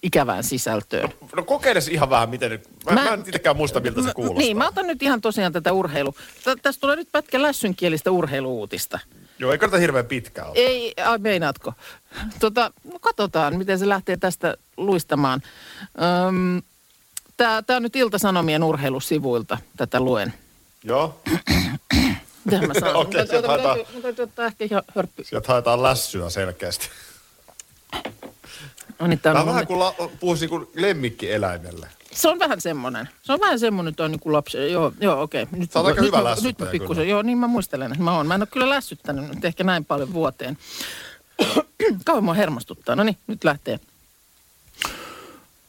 ikävään 0.03 0.45
sisältöön. 0.45 1.09
No 1.37 1.43
kokeiles 1.43 1.89
ihan 1.89 2.11
vähän, 2.11 2.31
miten... 2.31 2.53
Mä, 2.53 2.59
mä, 2.93 2.95
Mä- 2.95 3.05
mä 3.09 3.15
en 3.15 3.21
itsekään 3.21 3.57
muista, 3.57 3.81
miltä 3.81 4.03
se 4.03 4.13
kuulostaa. 4.15 4.39
Niin, 4.39 4.57
mä 4.57 4.69
otan 4.69 4.87
nyt 4.87 5.03
ihan 5.03 5.21
tosiaan 5.21 5.53
tätä 5.53 5.73
urheilu. 5.73 6.15
Tä- 6.45 6.57
Tästä 6.63 6.81
tulee 6.81 6.97
nyt 6.97 7.09
pätkä 7.13 7.43
lässynkielistä 7.43 8.11
urheiluutista. 8.11 8.99
Joo, 9.39 9.53
ei 9.53 9.59
kannata 9.59 9.79
hirveän 9.81 10.07
pitkään 10.07 10.47
olla. 10.47 10.57
Ei, 10.59 10.95
ai 11.05 11.19
meinaatko? 11.19 11.73
Tota, 12.41 12.73
no 12.93 12.99
katsotaan, 12.99 13.57
miten 13.59 13.79
se 13.79 13.89
lähtee 13.89 14.17
tästä 14.17 14.57
luistamaan. 14.77 15.43
Öm, 16.29 16.63
Tämä 17.37 17.63
tää 17.63 17.77
on 17.77 17.83
nyt 17.83 17.97
Ilta-Sanomien 17.97 18.63
urheilusivuilta, 18.65 19.59
tätä 19.77 20.01
luen. 20.01 20.35
Joo, 20.85 21.21
Mitähän 22.45 22.69
mä 22.69 22.75
sanon? 22.75 22.97
Okei, 23.03 23.05
Mun 23.05 23.13
täytyy- 23.13 23.31
sieltä 23.31 23.49
haetaan- 23.49 23.79
mun 23.93 24.03
täytyy 24.03 24.23
ottaa 24.23 24.47
ehkä 24.47 24.65
ihan 24.65 24.83
hörppy. 24.95 25.25
sieltä 25.25 25.49
haetaan 25.53 25.83
lässyä 25.83 26.31
selkeästi. 26.31 26.89
No 28.99 29.07
niin, 29.07 29.13
on 29.13 29.19
Tämä 29.19 29.41
on 29.41 29.47
vähän 29.47 29.67
kuin 29.67 29.79
la, 29.79 29.95
puhuisi 30.21 30.49
kuin 30.49 30.67
lemmikkieläimelle. 30.75 31.89
Se 32.13 32.29
on 32.29 32.39
vähän 32.39 32.61
semmoinen. 32.61 33.09
Se 33.23 33.33
on 33.33 33.41
vähän 33.41 33.59
semmoinen 33.59 33.95
toi 33.95 34.09
niinku 34.09 34.33
lapsi. 34.33 34.73
Joo, 34.73 34.93
joo 35.01 35.23
okei. 35.23 35.47
Nyt, 35.53 35.73
Sä 35.73 35.79
oot 35.79 35.87
aika 35.89 36.01
nyt, 36.01 36.07
hyvä 36.07 36.17
mä- 36.17 36.23
Nyt 36.23 36.31
lässyttäjä 36.37 36.67
mä 36.67 36.73
pikkusen, 36.73 36.97
kyllä. 37.03 37.11
joo 37.11 37.23
niin 37.23 37.39
mä 37.39 37.47
muistelen, 37.47 37.93
että 37.93 38.05
mä 38.05 38.17
oon. 38.17 38.27
Mä 38.27 38.35
en 38.35 38.41
ole 38.43 38.49
kyllä 38.53 38.69
lässyttänyt 38.69 39.29
nyt 39.35 39.45
ehkä 39.45 39.65
näin 39.65 39.85
paljon 39.85 40.13
vuoteen. 40.13 40.59
Kauan 42.05 42.25
mua 42.25 42.35
hermostuttaa. 42.35 42.97
No 42.97 43.03
niin, 43.05 43.17
nyt 43.27 43.45
lähtee. 43.45 43.81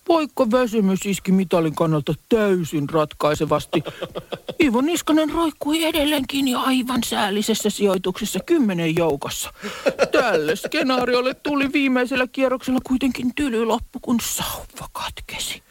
Vaikka 0.10 0.52
väsymys 0.52 1.06
iski 1.06 1.32
mitalin 1.32 1.76
kannalta 1.76 2.14
täysin 2.30 2.90
ratkaisevasti, 2.90 3.84
Iivo 4.64 4.82
Niskanen 4.82 5.30
roikkui 5.30 5.84
edelleenkin 5.84 6.48
ja 6.48 6.60
aivan 6.60 7.04
säällisessä 7.06 7.70
sijoituksessa 7.70 8.40
kymmenen 8.46 8.96
joukossa. 8.96 9.54
Tälle 10.12 10.56
skenaariolle 10.56 11.34
tuli 11.34 11.74
viimeisellä 11.74 12.28
kierroksella 12.28 12.80
kuitenkin 12.88 13.36
tyly 13.36 13.66
loppu, 13.66 14.00
kun 14.02 14.20
sauva 14.22 14.90
katkesi. 14.92 15.64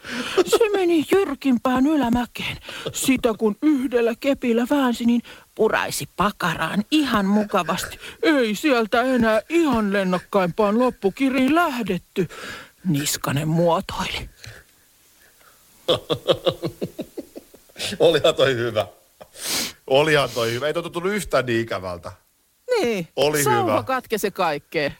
Se 0.47 0.71
meni 0.73 1.05
jyrkimpään 1.13 1.87
ylämäkeen. 1.87 2.57
Sitä 2.93 3.35
kun 3.39 3.57
yhdellä 3.63 4.15
kepillä 4.21 4.67
väänsi, 4.71 5.05
niin 5.05 5.23
puraisi 5.55 6.09
pakaraan 6.17 6.85
ihan 6.91 7.27
mukavasti. 7.27 7.99
Ei 8.23 8.55
sieltä 8.55 9.03
enää 9.03 9.41
ihan 9.49 9.93
lennokkaimpaan 9.93 10.79
loppukiriin 10.79 11.55
lähdetty. 11.55 12.29
Niskanen 12.89 13.49
muotoili. 13.49 14.29
Olihan 17.99 18.35
toi 18.35 18.55
hyvä. 18.55 18.87
Olihan 19.87 20.31
toi 20.31 20.53
hyvä. 20.53 20.67
Ei 20.67 20.75
toi 20.75 20.91
tullut 20.91 21.13
yhtään 21.13 21.47
niin 21.47 21.61
ikävältä. 21.61 22.13
Niin, 22.81 23.09
Oli 23.17 23.43
sauva 23.45 23.73
hyvä. 23.73 23.83
katkesi 23.83 24.31
kaikkea. 24.31 24.91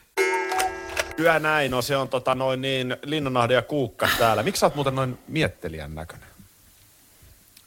Kyllä 1.15 1.39
näin, 1.39 1.71
no 1.71 1.81
se 1.81 1.97
on 1.97 2.09
tota 2.09 2.35
noin 2.35 2.61
niin 2.61 2.97
Linnanahde 3.05 3.53
ja 3.53 3.61
Kuukka 3.61 4.09
täällä. 4.17 4.43
Miksi 4.43 4.59
sä 4.59 4.65
oot 4.65 4.75
muuten 4.75 4.95
noin 4.95 5.17
miettelijän 5.27 5.95
näköinen? 5.95 6.27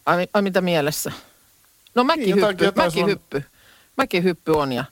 Ai, 0.07 0.27
ai 0.35 0.43
mitä 0.43 0.61
mielessä? 0.61 1.13
No 1.95 2.03
Niin, 2.03 2.29
jotain- 2.29 2.43
mäkihyppy, 2.43 2.65
jotain 2.65 2.91
sulla 2.91 3.05
on- 3.05 3.11
mäkihyppy. 3.11 3.43
Mäkihyppy 3.97 4.53
on 4.53 4.73
ja 4.73 4.85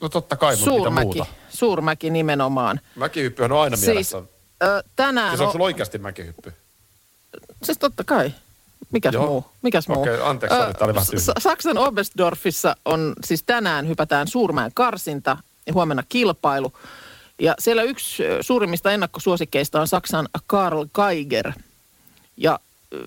No 0.00 0.08
totta 0.08 0.36
kai, 0.36 0.56
mutta 0.56 0.70
mitä 0.70 0.78
suurmäki, 0.82 1.04
muuta? 1.04 1.26
suurmäki 1.48 2.10
nimenomaan. 2.10 2.80
Mäkihyppyhän 2.96 3.52
on 3.52 3.60
aina 3.62 3.76
Siis 3.76 3.86
mielessä. 3.88 4.22
Ö, 4.62 4.82
tänään, 4.96 5.30
Siis 5.30 5.40
on, 5.40 5.44
onko 5.46 5.52
sulla 5.52 5.64
oikeasti 5.64 5.98
mäkihyppy? 5.98 6.52
siis 7.62 7.78
totta 7.78 8.04
kai. 8.04 8.32
Mikäs 8.92 9.14
Joo. 9.14 9.26
muu? 9.26 9.44
Mikäs 9.62 9.88
muu? 9.88 10.00
Okei, 10.02 10.20
anteeksi, 10.22 10.58
sori, 10.58 10.72
tää 10.74 10.84
oli 10.84 10.94
vähän 10.94 11.06
Ö, 11.36 11.40
Saksan 11.40 11.78
Oberstdorfissa 11.78 12.76
on 12.84 13.12
siis 13.24 13.42
tänään 13.42 13.88
hypätään 13.88 14.28
Suurmäen 14.28 14.70
karsinta 14.74 15.36
ja 15.66 15.72
huomenna 15.72 16.02
kilpailu. 16.08 16.72
Ja 17.38 17.54
siellä 17.58 17.82
yksi 17.82 18.24
ö, 18.26 18.38
suurimmista 18.42 18.92
ennakkosuosikeista 18.92 19.80
on 19.80 19.88
Saksan 19.88 20.28
Karl 20.46 20.84
Geiger. 20.94 21.52
Ja 22.36 22.58
ö, 22.94 22.98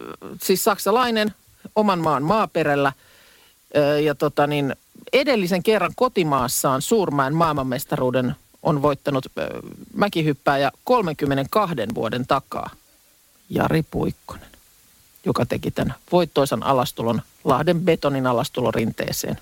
siis 0.43 0.63
saksalainen 0.63 1.33
oman 1.75 1.99
maan 1.99 2.23
maaperällä. 2.23 2.93
Ö, 3.77 3.99
Ja 3.99 4.15
tota 4.15 4.47
niin, 4.47 4.75
edellisen 5.13 5.63
kerran 5.63 5.91
kotimaassaan 5.95 6.81
Suurmäen 6.81 7.35
maailmanmestaruuden 7.35 8.35
on 8.65 8.81
voittanut 8.81 9.25
mäkihyppääjä 9.93 10.71
32 10.83 11.75
vuoden 11.95 12.27
takaa. 12.27 12.69
Jari 13.49 13.83
Puikkonen, 13.91 14.47
joka 15.25 15.45
teki 15.45 15.71
tämän 15.71 15.95
voittoisan 16.11 16.63
alastulon 16.63 17.21
Lahden 17.43 17.79
betonin 17.81 18.27
alastulorinteeseen. 18.27 19.37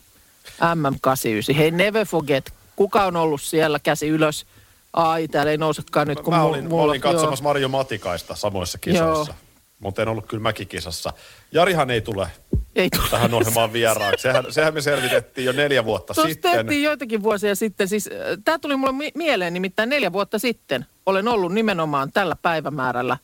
MM89. 0.50 1.56
Hei, 1.58 1.72
never 1.72 2.06
forget. 2.08 2.54
Kuka 2.76 3.04
on 3.06 3.16
ollut 3.16 3.42
siellä? 3.42 3.80
Käsi 3.80 4.08
ylös. 4.08 4.46
Ai, 4.94 5.28
täällä 5.28 5.52
ei 5.52 5.58
nousekaan 5.58 6.08
nyt, 6.08 6.20
kun 6.20 6.34
mä 6.34 6.40
mu- 6.44 6.46
olin, 6.46 6.64
mä 6.64 6.70
mulla- 6.70 6.84
olin 6.84 7.02
katsomassa 7.02 7.44
Marjo 7.44 7.70
Matikaista 7.70 8.36
samoissa 8.36 8.78
kisoissa. 8.78 9.32
Joo. 9.32 9.43
Mutta 9.84 10.02
en 10.02 10.08
ollut 10.08 10.26
kyllä 10.28 10.42
mäkikisassa. 10.44 11.14
Jarihan 11.52 11.92
ei 11.92 12.02
tule 12.02 12.28
Ei 12.76 12.90
tule. 12.90 13.10
tähän 13.12 13.34
ohjelmaan 13.34 13.74
vieraaksi. 13.74 14.22
Sehän, 14.28 14.46
sehän 14.50 14.74
me 14.74 14.82
selvitettiin 14.82 15.46
jo 15.46 15.52
neljä 15.52 15.86
vuotta 15.86 16.14
Se 16.14 16.22
sitten. 16.22 16.52
tehtiin 16.52 16.84
joitakin 16.84 17.24
vuosia 17.24 17.56
sitten. 17.56 17.88
Siis, 17.88 18.10
tämä 18.46 18.60
tuli 18.60 18.76
mulle 18.76 18.94
mi- 18.94 19.12
mieleen 19.16 19.54
nimittäin 19.54 19.90
neljä 19.90 20.14
vuotta 20.14 20.40
sitten. 20.40 20.86
Olen 21.06 21.28
ollut 21.28 21.54
nimenomaan 21.54 22.12
tällä 22.12 22.36
päivämäärällä 22.42 23.18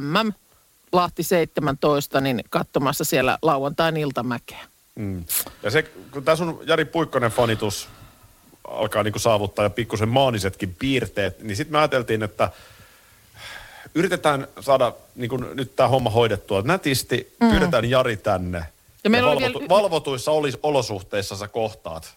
MM 0.00 0.32
Lahti 0.92 1.22
17, 1.22 2.20
niin 2.20 2.44
katsomassa 2.50 3.04
siellä 3.04 3.38
lauantain 3.42 3.96
iltamäkeä. 3.96 4.58
Mm. 4.94 5.24
Ja 5.62 5.70
se, 5.70 5.82
kun 6.10 6.24
tämä 6.24 6.36
sun 6.36 6.60
Jari 6.66 6.84
Puikkonen 6.84 7.30
fanitus 7.30 7.88
alkaa 8.68 9.02
niinku 9.02 9.18
saavuttaa 9.18 9.64
ja 9.64 9.70
pikkusen 9.70 10.08
maanisetkin 10.08 10.76
piirteet, 10.78 11.42
niin 11.42 11.56
sitten 11.56 11.72
me 11.72 11.78
ajateltiin, 11.78 12.22
että 12.22 12.50
yritetään 13.94 14.48
saada 14.60 14.92
niinku 15.14 15.36
nyt 15.36 15.76
tämä 15.76 15.88
homma 15.88 16.10
hoidettua 16.10 16.62
nätisti, 16.62 17.32
mm. 17.40 17.50
pyydetään 17.50 17.90
Jari 17.90 18.16
tänne. 18.16 18.58
Ja, 18.58 18.64
ja 19.04 19.10
meillä 19.10 19.30
oli 19.30 19.40
valvotu, 19.42 19.58
vielä- 19.58 19.68
valvotuissa 19.68 20.30
olis, 20.30 20.58
olosuhteissa 20.62 21.36
sä 21.36 21.48
kohtaat 21.48 22.14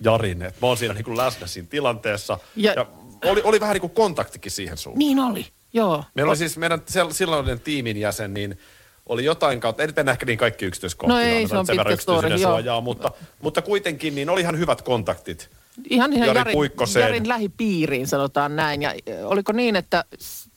Jarin, 0.00 0.42
että 0.42 0.58
mä 0.62 0.66
oon 0.66 0.76
siinä 0.76 0.94
niinku 0.94 1.16
läsnä 1.16 1.46
siinä 1.46 1.68
tilanteessa. 1.70 2.38
Ja, 2.56 2.72
Ja- 2.76 2.86
oli, 3.24 3.40
oli 3.44 3.60
vähän 3.60 3.74
niin 3.74 3.80
kuin 3.80 3.90
kontaktikin 3.90 4.52
siihen 4.52 4.76
suuntaan. 4.76 4.98
Niin 4.98 5.18
oli. 5.18 5.46
Joo. 5.72 6.04
Meillä 6.14 6.30
oli 6.30 6.36
siis 6.36 6.56
meidän 6.56 6.82
silloinen 7.10 7.60
tiimin 7.60 7.96
jäsen, 7.96 8.34
niin 8.34 8.58
oli 9.06 9.24
jotain 9.24 9.60
kautta, 9.60 9.82
en 9.82 10.08
ehkä 10.12 10.26
niin 10.26 10.38
kaikki 10.38 10.64
yksityiskohtia, 10.64 11.14
No 11.16 11.22
ei, 11.22 11.42
on, 11.42 11.48
se 11.48 11.56
on 11.56 11.66
pitkä 11.66 11.96
story, 11.96 12.38
suojaa, 12.38 12.80
mutta, 12.80 13.10
mutta 13.42 13.62
kuitenkin 13.62 14.14
niin 14.14 14.30
oli 14.30 14.40
ihan 14.40 14.58
hyvät 14.58 14.82
kontaktit. 14.82 15.50
Ihan 15.90 16.12
ihan 16.12 16.26
Jari 16.26 16.38
Jarin, 16.38 16.52
Puikkoseen. 16.52 17.02
Jarin 17.02 17.28
lähipiiriin 17.28 18.06
sanotaan 18.06 18.56
näin. 18.56 18.82
Ja 18.82 18.94
oliko 19.24 19.52
niin, 19.52 19.76
että 19.76 20.04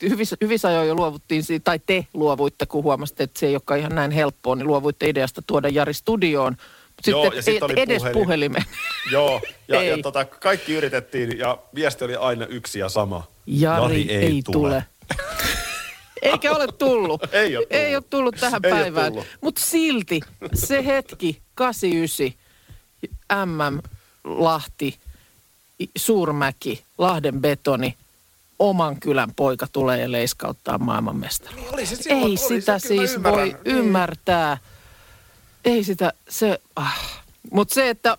hyvissä, 0.02 0.36
hyvissä 0.40 0.68
ajoin 0.68 0.88
jo 0.88 0.94
luovuttiin 0.94 1.42
siitä, 1.42 1.64
tai 1.64 1.80
te 1.86 2.06
luovuitte, 2.14 2.66
kun 2.66 2.84
huomasitte, 2.84 3.22
että 3.22 3.40
se 3.40 3.46
ei 3.46 3.54
olekaan 3.54 3.80
ihan 3.80 3.94
näin 3.94 4.10
helppoa, 4.10 4.56
niin 4.56 4.66
luovuitte 4.66 5.08
ideasta 5.08 5.42
tuoda 5.46 5.68
Jari 5.68 5.94
studioon. 5.94 6.52
Mut 6.52 7.06
Joo, 7.06 7.22
sitten 7.22 7.36
ja 7.36 7.42
sit 7.42 7.62
oli 7.62 7.74
edes 7.76 8.02
puhelin. 8.02 8.12
puhelimeen. 8.12 8.64
Joo, 9.12 9.40
ja, 9.68 9.82
ja 9.82 9.98
tota, 10.02 10.24
kaikki 10.24 10.74
yritettiin 10.74 11.38
ja 11.38 11.58
viesti 11.74 12.04
oli 12.04 12.16
aina 12.16 12.46
yksi 12.46 12.78
ja 12.78 12.88
sama. 12.88 13.24
Jari, 13.46 14.06
ei, 14.08 14.16
ei 14.16 14.42
tule. 14.52 14.84
Eikä 16.22 16.52
ole 16.52 16.66
tullut. 16.66 17.22
Ei 17.32 17.56
ole 17.56 17.66
tullut. 17.66 17.82
Ei 17.82 17.96
ole 17.96 18.04
tullut 18.10 18.36
tähän 18.40 18.60
Ei 18.64 18.70
päivään. 18.70 19.12
Mutta 19.40 19.60
silti 19.60 20.20
se 20.54 20.86
hetki, 20.86 21.40
89, 21.54 22.32
MM, 23.46 23.80
Lahti, 24.24 24.98
Suurmäki, 25.96 26.84
Lahden 26.98 27.40
betoni, 27.40 27.96
oman 28.58 29.00
kylän 29.00 29.34
poika 29.36 29.66
tulee 29.72 30.00
ja 30.00 30.12
leiskauttaa 30.12 30.78
maailmanmestari. 30.78 31.56
Niin 31.56 31.74
oli 31.74 31.86
se 31.86 31.96
silloin, 31.96 32.22
Ei 32.22 32.28
oli 32.28 32.36
sitä 32.36 32.78
se, 32.78 32.88
siis 32.88 33.14
ymmärrän. 33.14 33.38
voi 33.40 33.48
Niin. 33.64 33.76
ymmärtää. 33.76 34.58
Ei 35.64 35.84
sitä, 35.84 36.12
se... 36.28 36.60
Ah. 36.76 37.22
Mutta 37.50 37.74
se, 37.74 37.90
että 37.90 38.16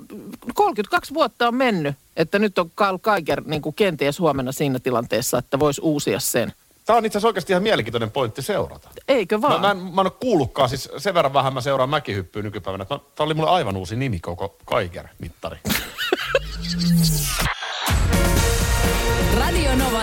32 0.54 1.14
vuotta 1.14 1.48
on 1.48 1.56
mennyt, 1.56 1.96
että 2.18 2.40
nyt 2.40 2.58
on 2.60 2.72
Karl 2.76 2.98
Geiger 2.98 3.42
niin 3.46 3.62
kuin 3.62 3.76
kenties 3.76 4.20
huomenna 4.20 4.52
siinä 4.52 4.80
tilanteessa, 4.80 5.38
että 5.38 5.60
voisi 5.60 5.82
uusia 5.82 6.20
sen. 6.20 6.54
Tämä 6.86 6.98
on 6.98 7.06
itse 7.06 7.18
asiassa 7.18 7.28
oikeasti 7.28 7.54
ihan 7.54 7.64
mielenkiintoinen 7.64 8.12
pointti 8.12 8.42
seurata. 8.42 8.90
Eikö 9.08 9.38
Mä, 9.38 9.42
vaan? 9.42 9.62
mä, 9.62 9.72
en, 9.72 9.78
mä 9.78 10.02
en 10.02 10.08
ole 10.08 10.12
kuullutkaan, 10.20 10.70
siis 10.70 10.90
sen 10.98 11.14
verran 11.14 11.34
vähän 11.34 11.54
mä 11.54 11.62
seuraan 11.62 11.90
mäkihyppyä 11.90 12.42
nykypäivänä. 12.44 12.86
Tämä 12.86 13.00
oli 13.20 13.34
mulle 13.34 13.50
aivan 13.50 13.78
uusi 13.78 13.96
nimi, 13.96 14.20
koko 14.20 14.56
Kaiker-mittari. 14.66 15.58